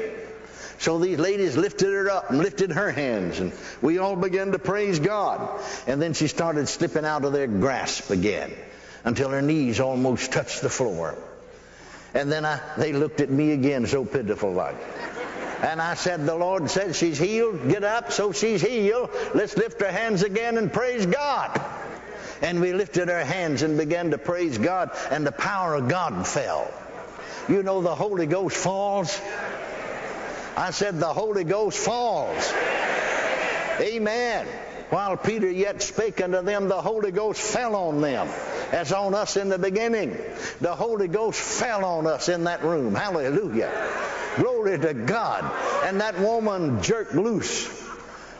So 0.78 0.98
these 0.98 1.18
ladies 1.18 1.58
lifted 1.58 1.92
her 1.92 2.10
up 2.10 2.30
and 2.30 2.38
lifted 2.38 2.72
her 2.72 2.90
hands, 2.90 3.38
and 3.38 3.52
we 3.82 3.98
all 3.98 4.16
began 4.16 4.52
to 4.52 4.58
praise 4.58 4.98
God. 4.98 5.60
And 5.86 6.00
then 6.00 6.14
she 6.14 6.28
started 6.28 6.68
slipping 6.68 7.04
out 7.04 7.26
of 7.26 7.34
their 7.34 7.48
grasp 7.48 8.08
again 8.08 8.50
until 9.04 9.28
her 9.28 9.42
knees 9.42 9.78
almost 9.78 10.32
touched 10.32 10.62
the 10.62 10.70
floor. 10.70 11.18
And 12.16 12.32
then 12.32 12.46
I, 12.46 12.58
they 12.78 12.94
looked 12.94 13.20
at 13.20 13.28
me 13.28 13.52
again, 13.52 13.86
so 13.86 14.06
pitiful 14.06 14.50
like. 14.50 14.76
And 15.62 15.82
I 15.82 15.92
said, 15.92 16.24
The 16.24 16.34
Lord 16.34 16.70
said 16.70 16.96
she's 16.96 17.18
healed. 17.18 17.68
Get 17.68 17.84
up, 17.84 18.10
so 18.10 18.32
she's 18.32 18.62
healed. 18.62 19.10
Let's 19.34 19.54
lift 19.54 19.82
our 19.82 19.90
hands 19.90 20.22
again 20.22 20.56
and 20.56 20.72
praise 20.72 21.04
God. 21.04 21.60
And 22.40 22.62
we 22.62 22.72
lifted 22.72 23.10
our 23.10 23.22
hands 23.22 23.60
and 23.60 23.76
began 23.76 24.12
to 24.12 24.18
praise 24.18 24.56
God, 24.56 24.92
and 25.10 25.26
the 25.26 25.32
power 25.32 25.74
of 25.74 25.88
God 25.88 26.26
fell. 26.26 26.72
You 27.50 27.62
know, 27.62 27.82
the 27.82 27.94
Holy 27.94 28.26
Ghost 28.26 28.56
falls. 28.56 29.20
I 30.56 30.70
said, 30.70 30.98
The 30.98 31.12
Holy 31.12 31.44
Ghost 31.44 31.76
falls. 31.76 32.50
Amen. 33.78 34.46
While 34.90 35.16
Peter 35.16 35.50
yet 35.50 35.82
spake 35.82 36.20
unto 36.20 36.42
them, 36.42 36.68
the 36.68 36.80
Holy 36.80 37.10
Ghost 37.10 37.40
fell 37.40 37.74
on 37.74 38.00
them, 38.00 38.28
as 38.70 38.92
on 38.92 39.14
us 39.14 39.36
in 39.36 39.48
the 39.48 39.58
beginning. 39.58 40.16
The 40.60 40.76
Holy 40.76 41.08
Ghost 41.08 41.40
fell 41.40 41.84
on 41.84 42.06
us 42.06 42.28
in 42.28 42.44
that 42.44 42.62
room. 42.62 42.94
Hallelujah. 42.94 43.72
Glory 44.36 44.78
to 44.78 44.94
God. 44.94 45.50
And 45.84 46.00
that 46.00 46.20
woman 46.20 46.82
jerked 46.82 47.14
loose 47.14 47.66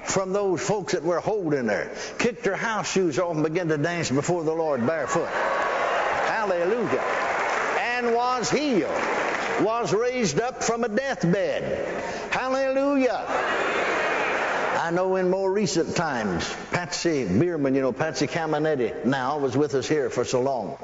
from 0.05 0.33
those 0.33 0.61
folks 0.65 0.93
that 0.93 1.03
were 1.03 1.19
holding 1.19 1.67
her, 1.67 1.91
kicked 2.19 2.47
her 2.47 2.55
house 2.55 2.93
shoes 2.93 3.19
off 3.19 3.35
and 3.35 3.43
began 3.43 3.67
to 3.69 3.77
dance 3.77 4.11
before 4.11 4.45
the 4.45 4.55
Lord 4.55 4.87
barefoot. 4.87 5.27
Hallelujah. 5.27 7.03
And 7.81 8.15
was 8.15 8.49
healed, 8.51 8.91
was 9.63 9.93
raised 9.93 10.39
up 10.39 10.63
from 10.63 10.85
a 10.85 10.89
deathbed. 10.89 12.33
Hallelujah. 12.33 13.25
I 14.77 14.91
know 14.91 15.17
in 15.17 15.31
more 15.31 15.51
recent 15.51 15.97
times, 15.97 16.55
Patsy 16.71 17.25
Bierman, 17.25 17.75
you 17.75 17.81
know, 17.81 17.93
Patsy 17.93 18.27
Cameneti 18.27 19.07
now 19.07 19.39
was 19.39 19.57
with 19.57 19.75
us 19.75 19.89
here 19.89 20.11
for 20.11 20.25
so 20.25 20.43
long. 20.43 20.77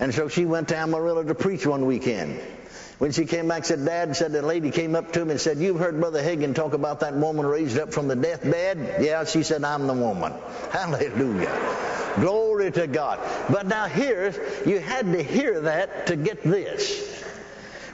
And 0.00 0.12
so 0.12 0.28
she 0.28 0.46
went 0.46 0.68
to 0.68 0.76
Amarillo 0.76 1.22
to 1.22 1.34
preach 1.34 1.64
one 1.64 1.86
weekend. 1.86 2.40
When 2.98 3.12
she 3.12 3.26
came 3.26 3.46
back, 3.46 3.64
said, 3.64 3.84
Dad, 3.84 4.16
said 4.16 4.32
the 4.32 4.42
lady 4.42 4.70
came 4.70 4.94
up 4.96 5.12
to 5.12 5.24
me 5.24 5.32
and 5.32 5.40
said, 5.40 5.58
You've 5.58 5.78
heard 5.78 6.00
Brother 6.00 6.22
Hagin 6.22 6.54
talk 6.54 6.74
about 6.74 7.00
that 7.00 7.14
woman 7.14 7.46
raised 7.46 7.78
up 7.78 7.94
from 7.94 8.08
the 8.08 8.16
deathbed? 8.16 9.02
Yeah, 9.02 9.24
she 9.24 9.42
said, 9.42 9.62
I'm 9.62 9.86
the 9.86 9.94
woman. 9.94 10.34
Hallelujah. 10.72 12.14
Glory 12.16 12.72
to 12.72 12.86
God. 12.88 13.20
But 13.48 13.68
now 13.68 13.86
here, 13.86 14.34
you 14.66 14.80
had 14.80 15.12
to 15.12 15.22
hear 15.22 15.60
that 15.60 16.08
to 16.08 16.16
get 16.16 16.42
this. 16.42 17.24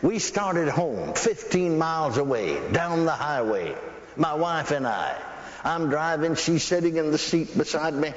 We 0.03 0.19
started 0.19 0.69
home 0.69 1.15
15 1.15 1.79
miles 1.79 2.17
away, 2.17 2.59
down 2.73 3.05
the 3.05 3.13
highway, 3.13 3.77
my 4.17 4.35
wife 4.35 4.71
and 4.71 4.87
I. 4.87 5.17
I'm 5.65 5.91
driving, 5.91 6.37
she's 6.37 6.63
sitting 6.63 6.97
in 6.97 7.11
the 7.11 7.19
seat 7.19 7.57
beside 7.59 7.95
me. 7.95 8.13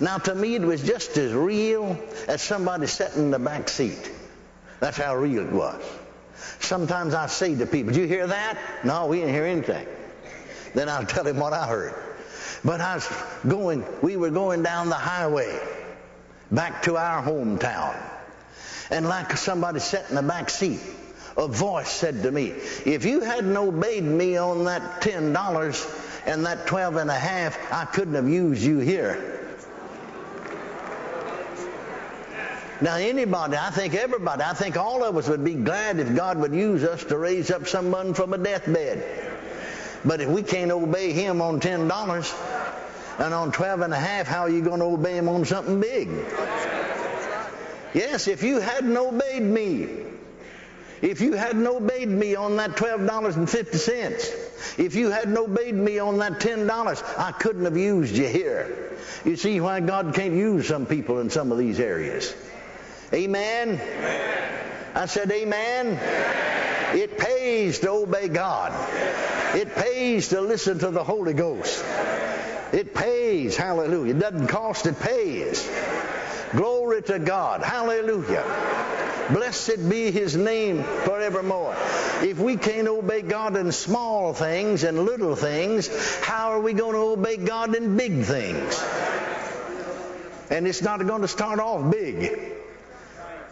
Now, 0.00 0.18
to 0.18 0.34
me, 0.34 0.54
it 0.54 0.62
was 0.62 0.82
just 0.82 1.16
as 1.16 1.32
real 1.32 1.98
as 2.28 2.42
somebody 2.42 2.86
sitting 2.86 3.22
in 3.24 3.30
the 3.30 3.38
back 3.38 3.70
seat. 3.70 4.10
That's 4.80 4.98
how 4.98 5.16
real 5.16 5.46
it 5.46 5.52
was. 5.52 5.82
Sometimes 6.58 7.14
I 7.14 7.26
say 7.26 7.54
to 7.56 7.66
people, 7.66 7.92
Did 7.92 8.02
you 8.02 8.06
hear 8.06 8.26
that? 8.26 8.58
No, 8.84 9.06
we 9.06 9.20
didn't 9.20 9.32
hear 9.32 9.46
anything. 9.46 9.86
Then 10.74 10.88
I'll 10.88 11.06
tell 11.06 11.26
him 11.26 11.38
what 11.38 11.52
I 11.52 11.66
heard. 11.66 11.94
But 12.64 12.80
I 12.80 12.96
was 12.96 13.08
going, 13.48 13.84
we 14.02 14.16
were 14.16 14.30
going 14.30 14.62
down 14.62 14.90
the 14.90 14.94
highway 14.94 15.58
back 16.50 16.82
to 16.82 16.96
our 16.96 17.22
hometown. 17.22 17.96
And 18.90 19.06
like 19.06 19.36
somebody 19.36 19.80
sat 19.80 20.08
in 20.10 20.16
the 20.16 20.22
back 20.22 20.50
seat, 20.50 20.80
a 21.40 21.48
voice 21.48 21.90
said 21.90 22.22
to 22.22 22.30
me, 22.30 22.48
If 22.84 23.06
you 23.06 23.20
hadn't 23.20 23.56
obeyed 23.56 24.04
me 24.04 24.36
on 24.36 24.64
that 24.64 25.00
$10 25.00 26.26
and 26.26 26.44
that 26.44 26.66
12 26.66 26.96
and 26.96 27.10
a 27.10 27.14
half, 27.14 27.58
I 27.72 27.86
couldn't 27.86 28.14
have 28.14 28.28
used 28.28 28.62
you 28.62 28.78
here. 28.78 29.38
Now, 32.82 32.96
anybody, 32.96 33.56
I 33.56 33.70
think 33.70 33.94
everybody, 33.94 34.42
I 34.42 34.52
think 34.54 34.76
all 34.76 35.02
of 35.02 35.16
us 35.16 35.28
would 35.28 35.44
be 35.44 35.54
glad 35.54 35.98
if 35.98 36.14
God 36.14 36.38
would 36.38 36.54
use 36.54 36.84
us 36.84 37.04
to 37.04 37.16
raise 37.16 37.50
up 37.50 37.66
someone 37.66 38.14
from 38.14 38.32
a 38.32 38.38
deathbed. 38.38 39.02
But 40.04 40.20
if 40.20 40.28
we 40.28 40.42
can't 40.42 40.70
obey 40.70 41.12
Him 41.12 41.42
on 41.42 41.60
ten 41.60 41.88
dollars 41.88 42.32
and 43.18 43.34
on 43.34 43.52
twelve 43.52 43.82
and 43.82 43.92
a 43.92 43.98
half, 43.98 44.26
how 44.26 44.40
are 44.40 44.48
you 44.50 44.62
going 44.62 44.80
to 44.80 44.86
obey 44.86 45.16
Him 45.18 45.28
on 45.28 45.44
something 45.44 45.78
big? 45.78 46.08
Yes, 47.92 48.28
if 48.28 48.42
you 48.42 48.60
hadn't 48.60 48.96
obeyed 48.96 49.42
me, 49.42 49.88
if 51.02 51.20
you 51.20 51.32
hadn't 51.32 51.66
obeyed 51.66 52.08
me 52.08 52.34
on 52.34 52.56
that 52.56 52.76
twelve 52.76 53.06
dollars 53.06 53.36
and 53.36 53.48
fifty 53.48 53.78
cents, 53.78 54.30
if 54.78 54.94
you 54.94 55.10
hadn't 55.10 55.36
obeyed 55.36 55.74
me 55.74 55.98
on 55.98 56.18
that 56.18 56.40
ten 56.40 56.66
dollars, 56.66 57.02
I 57.16 57.32
couldn't 57.32 57.64
have 57.64 57.76
used 57.76 58.16
you 58.16 58.28
here. 58.28 58.92
You 59.24 59.36
see 59.36 59.60
why 59.60 59.80
God 59.80 60.14
can't 60.14 60.34
use 60.34 60.68
some 60.68 60.86
people 60.86 61.20
in 61.20 61.30
some 61.30 61.52
of 61.52 61.58
these 61.58 61.80
areas. 61.80 62.34
Amen. 63.12 63.80
amen. 63.80 64.60
I 64.94 65.06
said, 65.06 65.30
Amen. 65.30 65.86
amen. 65.86 66.96
It 66.96 67.18
pays 67.18 67.78
to 67.80 67.90
obey 67.90 68.28
God. 68.28 68.72
It 69.54 69.74
pays 69.74 70.28
to 70.28 70.40
listen 70.40 70.78
to 70.80 70.90
the 70.90 71.04
Holy 71.04 71.34
Ghost. 71.34 71.84
It 72.72 72.94
pays. 72.94 73.56
Hallelujah. 73.56 74.14
It 74.14 74.18
doesn't 74.18 74.48
cost, 74.48 74.86
it 74.86 74.98
pays. 75.00 75.68
Glory 76.52 77.02
to 77.02 77.18
God. 77.18 77.62
Hallelujah. 77.62 78.44
Blessed 79.32 79.88
be 79.88 80.10
his 80.10 80.36
name 80.36 80.82
forevermore. 80.82 81.74
If 82.22 82.38
we 82.38 82.56
can't 82.56 82.88
obey 82.88 83.22
God 83.22 83.56
in 83.56 83.70
small 83.72 84.34
things 84.34 84.82
and 84.82 85.04
little 85.04 85.36
things, 85.36 85.88
how 86.20 86.52
are 86.52 86.60
we 86.60 86.72
going 86.72 86.94
to 86.94 86.98
obey 86.98 87.36
God 87.36 87.74
in 87.74 87.96
big 87.96 88.22
things? 88.22 88.82
And 90.50 90.66
it's 90.66 90.82
not 90.82 91.06
going 91.06 91.22
to 91.22 91.28
start 91.28 91.60
off 91.60 91.90
big. 91.92 92.38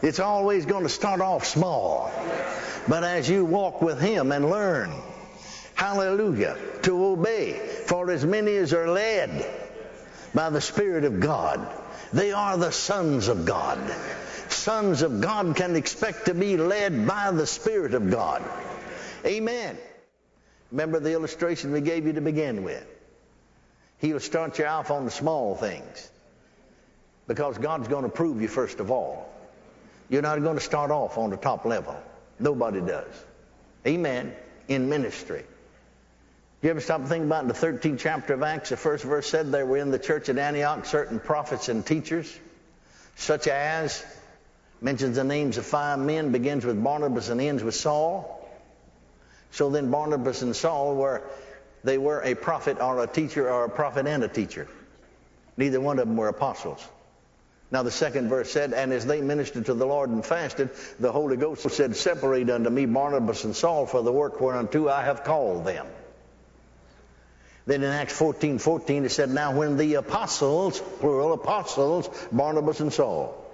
It's 0.02 0.20
always 0.20 0.66
going 0.66 0.82
to 0.82 0.88
start 0.88 1.20
off 1.20 1.46
small. 1.46 2.10
But 2.88 3.04
as 3.04 3.28
you 3.28 3.44
walk 3.44 3.80
with 3.80 4.00
Him 4.00 4.32
and 4.32 4.50
learn, 4.50 4.92
hallelujah, 5.74 6.56
to 6.82 7.04
obey, 7.04 7.52
for 7.86 8.10
as 8.10 8.24
many 8.24 8.56
as 8.56 8.72
are 8.72 8.88
led 8.88 9.46
by 10.34 10.50
the 10.50 10.60
Spirit 10.60 11.04
of 11.04 11.20
God, 11.20 11.66
they 12.12 12.32
are 12.32 12.56
the 12.56 12.72
sons 12.72 13.28
of 13.28 13.44
God. 13.44 13.78
Sons 14.52 15.02
of 15.02 15.20
God 15.20 15.56
can 15.56 15.76
expect 15.76 16.26
to 16.26 16.34
be 16.34 16.56
led 16.56 17.06
by 17.06 17.30
the 17.30 17.46
Spirit 17.46 17.94
of 17.94 18.10
God. 18.10 18.42
Amen. 19.24 19.76
Remember 20.70 21.00
the 21.00 21.12
illustration 21.12 21.72
we 21.72 21.80
gave 21.80 22.06
you 22.06 22.12
to 22.14 22.20
begin 22.20 22.62
with. 22.62 22.86
He'll 23.98 24.20
start 24.20 24.58
you 24.58 24.66
off 24.66 24.90
on 24.90 25.04
the 25.04 25.10
small 25.10 25.54
things 25.54 26.10
because 27.26 27.58
God's 27.58 27.88
going 27.88 28.04
to 28.04 28.08
prove 28.08 28.40
you 28.40 28.48
first 28.48 28.80
of 28.80 28.90
all. 28.90 29.28
You're 30.08 30.22
not 30.22 30.42
going 30.42 30.56
to 30.56 30.62
start 30.62 30.90
off 30.90 31.18
on 31.18 31.30
the 31.30 31.36
top 31.36 31.64
level. 31.64 31.96
Nobody 32.38 32.80
does. 32.80 33.12
Amen. 33.86 34.34
In 34.68 34.88
ministry. 34.88 35.44
You 36.62 36.70
ever 36.70 36.80
stop 36.80 37.00
and 37.00 37.08
think 37.08 37.24
about 37.24 37.42
in 37.42 37.48
the 37.48 37.54
13th 37.54 38.00
chapter 38.00 38.34
of 38.34 38.42
Acts, 38.42 38.70
the 38.70 38.76
first 38.76 39.04
verse 39.04 39.28
said 39.28 39.52
there 39.52 39.64
were 39.64 39.76
in 39.76 39.90
the 39.90 39.98
church 39.98 40.28
at 40.28 40.38
Antioch 40.38 40.86
certain 40.86 41.20
prophets 41.20 41.68
and 41.68 41.86
teachers, 41.86 42.36
such 43.14 43.46
as, 43.46 44.04
mentions 44.80 45.16
the 45.16 45.24
names 45.24 45.58
of 45.58 45.66
five 45.66 45.98
men, 45.98 46.32
begins 46.32 46.64
with 46.64 46.82
Barnabas 46.82 47.28
and 47.28 47.40
ends 47.40 47.62
with 47.62 47.74
Saul. 47.74 48.34
So 49.50 49.70
then 49.70 49.90
Barnabas 49.90 50.42
and 50.42 50.54
Saul 50.54 50.94
were, 50.94 51.22
they 51.84 51.98
were 51.98 52.20
a 52.22 52.34
prophet 52.34 52.80
or 52.80 53.02
a 53.02 53.06
teacher 53.06 53.50
or 53.50 53.64
a 53.64 53.70
prophet 53.70 54.06
and 54.06 54.22
a 54.22 54.28
teacher. 54.28 54.68
Neither 55.56 55.80
one 55.80 55.98
of 55.98 56.06
them 56.06 56.16
were 56.16 56.28
apostles. 56.28 56.86
Now 57.70 57.82
the 57.82 57.90
second 57.90 58.28
verse 58.28 58.50
said, 58.50 58.72
And 58.72 58.92
as 58.92 59.04
they 59.04 59.20
ministered 59.20 59.66
to 59.66 59.74
the 59.74 59.86
Lord 59.86 60.08
and 60.10 60.24
fasted, 60.24 60.70
the 60.98 61.12
Holy 61.12 61.36
Ghost 61.36 61.68
said, 61.70 61.96
Separate 61.96 62.48
unto 62.48 62.70
me 62.70 62.86
Barnabas 62.86 63.44
and 63.44 63.54
Saul 63.54 63.86
for 63.86 64.02
the 64.02 64.12
work 64.12 64.40
whereunto 64.40 64.88
I 64.88 65.02
have 65.02 65.24
called 65.24 65.66
them. 65.66 65.86
Then 67.66 67.82
in 67.82 67.90
Acts 67.90 68.16
14, 68.16 68.58
14, 68.58 69.04
it 69.04 69.10
said, 69.10 69.28
Now 69.28 69.54
when 69.54 69.76
the 69.76 69.94
apostles, 69.94 70.80
plural 70.80 71.34
apostles, 71.34 72.08
Barnabas 72.32 72.80
and 72.80 72.90
Saul. 72.90 73.44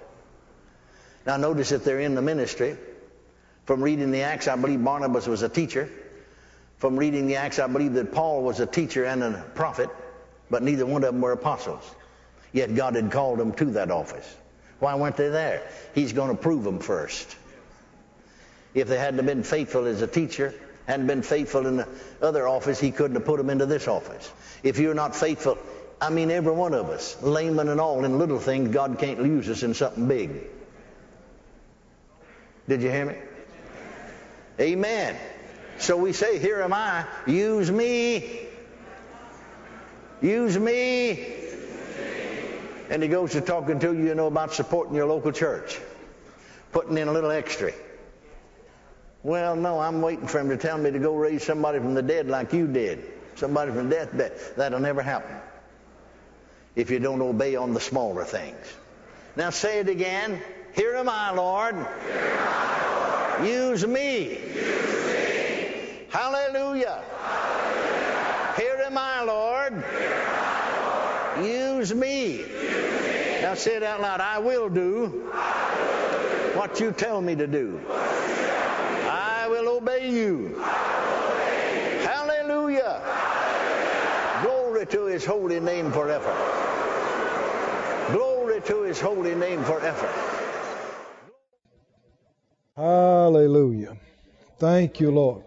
Now 1.25 1.37
notice 1.37 1.69
that 1.69 1.83
they're 1.83 1.99
in 1.99 2.15
the 2.15 2.21
ministry. 2.21 2.77
From 3.65 3.83
reading 3.83 4.11
the 4.11 4.21
Acts, 4.21 4.47
I 4.47 4.55
believe 4.55 4.83
Barnabas 4.83 5.27
was 5.27 5.41
a 5.41 5.49
teacher. 5.49 5.89
From 6.77 6.97
reading 6.97 7.27
the 7.27 7.37
Acts, 7.37 7.57
I 7.57 7.67
believe 7.67 7.93
that 7.93 8.11
Paul 8.11 8.43
was 8.43 8.59
a 8.59 8.65
teacher 8.65 9.05
and 9.05 9.23
a 9.23 9.45
prophet. 9.55 9.89
but 10.49 10.61
neither 10.61 10.85
one 10.85 11.03
of 11.03 11.13
them 11.13 11.21
were 11.21 11.31
apostles. 11.31 11.83
Yet 12.53 12.75
God 12.75 12.95
had 12.95 13.11
called 13.11 13.39
them 13.39 13.53
to 13.53 13.65
that 13.71 13.89
office. 13.89 14.35
Why 14.79 14.95
weren't 14.95 15.17
they 15.17 15.29
there? 15.29 15.67
He's 15.95 16.13
going 16.13 16.29
to 16.29 16.41
prove 16.41 16.63
them 16.63 16.79
first. 16.79 17.35
If 18.73 18.87
they 18.87 18.97
hadn't 18.97 19.25
been 19.25 19.43
faithful 19.43 19.85
as 19.85 20.01
a 20.01 20.07
teacher, 20.07 20.53
hadn't 20.85 21.07
been 21.07 21.23
faithful 21.23 21.65
in 21.65 21.77
the 21.77 21.87
other 22.21 22.47
office, 22.47 22.79
he 22.79 22.91
couldn't 22.91 23.15
have 23.15 23.25
put 23.25 23.37
them 23.37 23.49
into 23.49 23.65
this 23.65 23.87
office. 23.87 24.31
If 24.61 24.77
you're 24.77 24.93
not 24.93 25.15
faithful, 25.15 25.57
I 25.99 26.09
mean 26.09 26.29
every 26.29 26.51
one 26.51 26.73
of 26.73 26.89
us, 26.89 27.21
layman 27.23 27.69
and 27.69 27.81
all, 27.81 28.03
in 28.05 28.19
little 28.19 28.39
things, 28.39 28.69
God 28.69 28.99
can't 28.99 29.19
use 29.19 29.49
us 29.49 29.63
in 29.63 29.73
something 29.73 30.07
big. 30.07 30.43
Did 32.67 32.81
you 32.81 32.89
hear 32.89 33.05
me? 33.05 33.15
Amen. 34.59 35.15
So 35.77 35.97
we 35.97 36.13
say, 36.13 36.39
Here 36.39 36.61
am 36.61 36.73
I, 36.73 37.05
use 37.27 37.69
me. 37.71 38.47
Use 40.21 40.57
me. 40.57 41.33
And 42.89 43.01
he 43.01 43.09
goes 43.09 43.31
to 43.31 43.41
talking 43.41 43.79
to 43.79 43.93
you, 43.93 44.07
you 44.07 44.15
know, 44.15 44.27
about 44.27 44.53
supporting 44.53 44.95
your 44.95 45.07
local 45.07 45.31
church, 45.31 45.79
putting 46.71 46.97
in 46.97 47.07
a 47.07 47.11
little 47.11 47.31
extra. 47.31 47.73
Well, 49.23 49.55
no, 49.55 49.79
I'm 49.79 50.01
waiting 50.01 50.27
for 50.27 50.39
him 50.39 50.49
to 50.49 50.57
tell 50.57 50.77
me 50.77 50.91
to 50.91 50.99
go 50.99 51.15
raise 51.15 51.43
somebody 51.43 51.79
from 51.79 51.95
the 51.95 52.03
dead 52.03 52.27
like 52.27 52.53
you 52.53 52.67
did. 52.67 53.11
Somebody 53.35 53.71
from 53.71 53.89
death 53.89 54.15
deathbed. 54.15 54.55
That'll 54.55 54.79
never 54.79 55.01
happen 55.01 55.35
if 56.75 56.91
you 56.91 56.99
don't 56.99 57.21
obey 57.21 57.55
on 57.55 57.73
the 57.73 57.79
smaller 57.79 58.23
things. 58.23 58.65
Now 59.35 59.49
say 59.49 59.79
it 59.79 59.89
again. 59.89 60.41
Here 60.75 60.95
am 60.95 61.07
I, 61.07 61.31
Lord. 61.31 61.75
Am 61.75 61.85
I, 61.85 63.37
Lord. 63.39 63.49
Use, 63.49 63.85
me. 63.87 64.29
Use 64.29 64.57
me. 64.57 65.69
Hallelujah. 66.09 67.01
Hallelujah. 67.21 68.53
Here 68.57 68.81
am 68.85 68.97
I, 68.97 69.23
Lord. 69.23 69.73
Am 69.73 69.83
I, 69.83 71.33
Lord. 71.37 71.47
Use, 71.47 71.93
me. 71.93 72.37
Use 72.37 72.47
me. 72.51 73.41
Now 73.41 73.53
say 73.53 73.75
it 73.75 73.83
out 73.83 74.01
loud. 74.01 74.19
I 74.19 74.39
will 74.39 74.67
do, 74.67 75.29
I 75.33 75.77
will 75.79 76.51
do. 76.51 76.57
what 76.59 76.79
you 76.81 76.91
tell 76.91 77.21
me 77.21 77.35
to 77.35 77.47
do. 77.47 77.79
I 77.89 79.47
will 79.49 79.69
obey 79.77 80.09
you. 80.09 80.55
Hallelujah. 80.59 82.09
Hallelujah. 83.01 84.41
Glory 84.43 84.85
to 84.87 85.05
his 85.05 85.23
holy 85.23 85.59
name 85.61 85.89
forever. 85.91 86.33
Glory 88.11 88.59
to 88.61 88.81
his 88.81 88.99
holy 88.99 89.35
name 89.35 89.63
forever. 89.63 90.09
Hallelujah. 92.75 93.97
Thank 94.59 94.99
you, 94.99 95.11
Lord. 95.11 95.43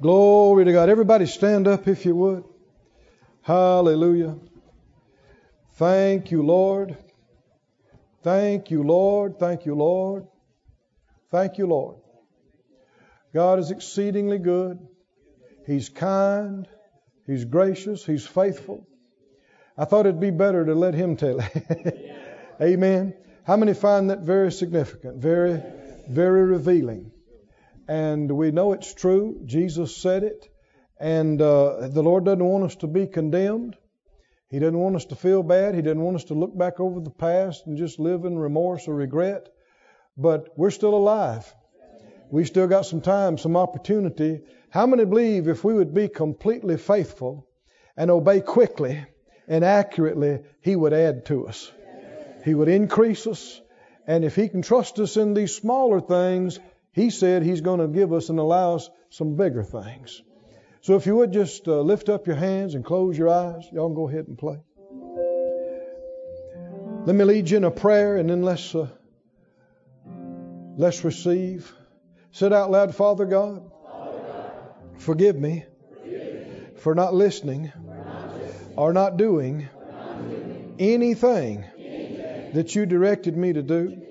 Glory 0.00 0.64
to 0.64 0.72
God. 0.72 0.88
Everybody 0.88 1.26
stand 1.26 1.66
up 1.66 1.88
if 1.88 2.06
you 2.06 2.14
would. 2.14 2.44
Hallelujah. 3.42 4.36
Thank 5.74 6.30
you, 6.30 6.42
Lord. 6.42 6.96
Thank 8.22 8.70
you, 8.70 8.82
Lord. 8.82 9.38
Thank 9.38 9.66
you, 9.66 9.74
Lord. 9.74 10.26
Thank 11.30 11.58
you, 11.58 11.66
Lord. 11.66 11.96
God 13.34 13.58
is 13.58 13.70
exceedingly 13.70 14.38
good. 14.38 14.78
He's 15.66 15.88
kind. 15.88 16.68
He's 17.26 17.44
gracious. 17.44 18.04
He's 18.04 18.26
faithful. 18.26 18.86
I 19.76 19.84
thought 19.84 20.06
it'd 20.06 20.20
be 20.20 20.30
better 20.30 20.64
to 20.64 20.74
let 20.74 20.94
Him 20.94 21.16
tell 21.16 21.40
it. 21.40 22.16
Amen. 22.62 23.14
How 23.44 23.56
many 23.56 23.74
find 23.74 24.10
that 24.10 24.20
very 24.20 24.52
significant? 24.52 25.16
Very 25.16 25.62
very 26.10 26.44
revealing. 26.44 27.12
And 27.88 28.30
we 28.30 28.50
know 28.50 28.72
it's 28.72 28.94
true. 28.94 29.40
Jesus 29.44 29.96
said 29.96 30.22
it. 30.22 30.48
And 30.98 31.40
uh, 31.40 31.88
the 31.88 32.02
Lord 32.02 32.24
doesn't 32.24 32.44
want 32.44 32.64
us 32.64 32.76
to 32.76 32.86
be 32.86 33.06
condemned. 33.06 33.76
He 34.50 34.58
doesn't 34.58 34.78
want 34.78 34.96
us 34.96 35.06
to 35.06 35.16
feel 35.16 35.42
bad. 35.42 35.74
He 35.74 35.82
doesn't 35.82 36.00
want 36.00 36.16
us 36.16 36.24
to 36.24 36.34
look 36.34 36.56
back 36.56 36.80
over 36.80 37.00
the 37.00 37.10
past 37.10 37.66
and 37.66 37.78
just 37.78 37.98
live 37.98 38.24
in 38.24 38.38
remorse 38.38 38.88
or 38.88 38.94
regret. 38.94 39.48
But 40.16 40.48
we're 40.56 40.70
still 40.70 40.94
alive. 40.94 41.52
We 42.30 42.44
still 42.44 42.66
got 42.66 42.86
some 42.86 43.00
time, 43.00 43.38
some 43.38 43.56
opportunity. 43.56 44.40
How 44.70 44.86
many 44.86 45.04
believe 45.04 45.48
if 45.48 45.64
we 45.64 45.74
would 45.74 45.94
be 45.94 46.08
completely 46.08 46.76
faithful 46.76 47.48
and 47.96 48.10
obey 48.10 48.40
quickly 48.40 49.04
and 49.48 49.64
accurately, 49.64 50.40
He 50.60 50.76
would 50.76 50.92
add 50.92 51.26
to 51.26 51.48
us? 51.48 51.72
He 52.44 52.54
would 52.54 52.68
increase 52.68 53.26
us. 53.26 53.60
And 54.06 54.24
if 54.24 54.36
He 54.36 54.48
can 54.48 54.62
trust 54.62 54.98
us 54.98 55.16
in 55.16 55.34
these 55.34 55.54
smaller 55.54 56.00
things, 56.00 56.58
He 56.92 57.10
said 57.10 57.42
He's 57.42 57.60
going 57.60 57.80
to 57.80 57.88
give 57.88 58.12
us 58.12 58.28
and 58.28 58.38
allow 58.38 58.76
us 58.76 58.88
some 59.10 59.36
bigger 59.36 59.62
things. 59.62 60.22
So 60.82 60.96
if 60.96 61.06
you 61.06 61.16
would 61.16 61.32
just 61.32 61.68
uh, 61.68 61.80
lift 61.80 62.08
up 62.08 62.26
your 62.26 62.36
hands 62.36 62.74
and 62.74 62.84
close 62.84 63.16
your 63.16 63.28
eyes, 63.28 63.64
y'all 63.72 63.88
can 63.88 63.94
go 63.94 64.08
ahead 64.08 64.28
and 64.28 64.38
play. 64.38 64.58
Let 67.04 67.16
me 67.16 67.24
lead 67.24 67.50
you 67.50 67.58
in 67.58 67.64
a 67.64 67.70
prayer 67.70 68.16
and 68.16 68.30
then 68.30 68.42
let's, 68.42 68.74
uh, 68.74 68.88
let's 70.76 71.04
receive. 71.04 71.72
Sit 72.32 72.52
out 72.52 72.70
loud, 72.70 72.94
Father 72.94 73.26
God. 73.26 73.70
Forgive 74.98 75.36
me 75.36 75.64
for 76.76 76.94
not 76.94 77.14
listening 77.14 77.72
or 78.76 78.92
not 78.92 79.16
doing 79.16 79.68
anything 80.78 81.64
that 82.52 82.74
you 82.74 82.86
directed 82.86 83.36
me 83.36 83.52
to 83.52 83.62
do. 83.62 84.02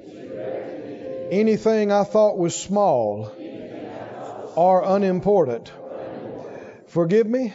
Anything 1.31 1.91
I 1.91 2.03
thought 2.03 2.37
was 2.37 2.55
small 2.55 3.31
or 4.55 4.83
unimportant. 4.83 5.71
Forgive 6.87 7.27
me. 7.27 7.53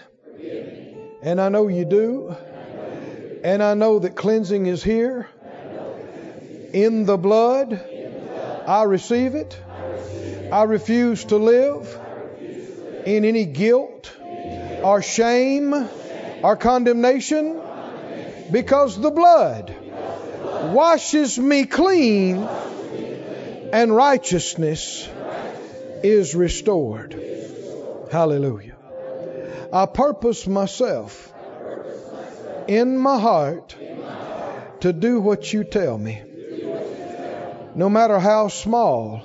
And 1.22 1.40
I 1.40 1.48
know 1.48 1.68
you 1.68 1.84
do. 1.84 2.36
And 3.42 3.62
I 3.62 3.74
know 3.74 3.98
that 3.98 4.14
cleansing 4.14 4.66
is 4.66 4.82
here. 4.82 5.28
In 6.72 7.04
the 7.04 7.16
blood, 7.16 7.72
I 8.66 8.82
receive 8.84 9.34
it. 9.34 9.58
I 10.52 10.64
refuse 10.64 11.24
to 11.26 11.36
live 11.36 11.98
in 13.06 13.24
any 13.24 13.44
guilt 13.44 14.14
or 14.82 15.02
shame 15.02 15.74
or 16.42 16.56
condemnation 16.56 17.60
because 18.50 19.00
the 19.00 19.10
blood 19.10 19.74
washes 20.72 21.38
me 21.38 21.64
clean 21.66 22.36
and 23.72 23.94
righteousness 23.94 25.08
is 26.02 26.34
restored. 26.34 27.20
Hallelujah. 28.10 28.76
I 29.72 29.86
purpose 29.86 30.46
myself 30.46 31.32
in 32.68 32.96
my 32.96 33.18
heart 33.18 33.76
to 34.80 34.92
do 34.92 35.20
what 35.20 35.52
you 35.52 35.64
tell 35.64 35.98
me. 35.98 36.22
No 37.74 37.88
matter 37.88 38.18
how 38.18 38.48
small, 38.48 39.24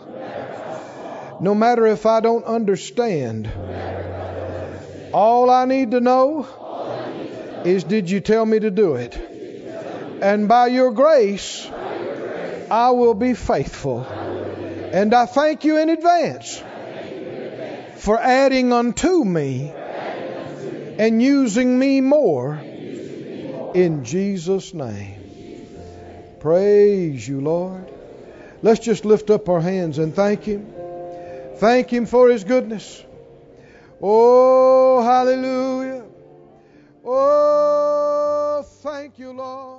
no 1.40 1.54
matter 1.54 1.86
if 1.86 2.06
I 2.06 2.20
don't 2.20 2.46
understand, 2.46 3.50
all 5.14 5.50
I 5.50 5.66
need 5.66 5.92
to 5.92 6.00
know 6.00 6.48
is 7.66 7.84
did 7.84 8.10
you 8.10 8.20
tell 8.20 8.46
me 8.46 8.60
to 8.60 8.72
do 8.72 8.96
it? 8.96 9.29
And 10.22 10.48
by 10.48 10.68
your 10.68 10.92
grace, 10.92 11.70
I 12.70 12.92
will 12.92 13.14
be 13.14 13.34
faithful. 13.34 14.04
And 14.04 15.14
I 15.14 15.26
thank 15.26 15.64
you 15.64 15.78
in 15.78 15.90
advance 15.90 16.62
for 17.98 18.20
adding 18.20 18.74
unto 18.74 19.24
me 19.24 19.72
and 20.98 21.22
using 21.22 21.78
me 21.78 22.02
more 22.02 22.56
in 23.74 24.04
Jesus' 24.04 24.74
name. 24.74 25.16
Praise 26.40 27.28
you, 27.28 27.42
Lord. 27.42 27.92
Let's 28.62 28.80
just 28.80 29.06
lift 29.06 29.30
up 29.30 29.48
our 29.48 29.62
hands 29.62 29.98
and 30.00 30.14
thank 30.14 30.44
Him. 30.44 30.68
Thank 31.58 31.92
Him 31.92 32.06
for 32.06 32.30
His 32.30 32.44
goodness. 32.44 33.04
Oh, 34.02 35.02
hallelujah. 35.04 36.04
Oh, 37.06 38.66
thank 38.82 39.20
you, 39.20 39.32
Lord. 39.32 39.79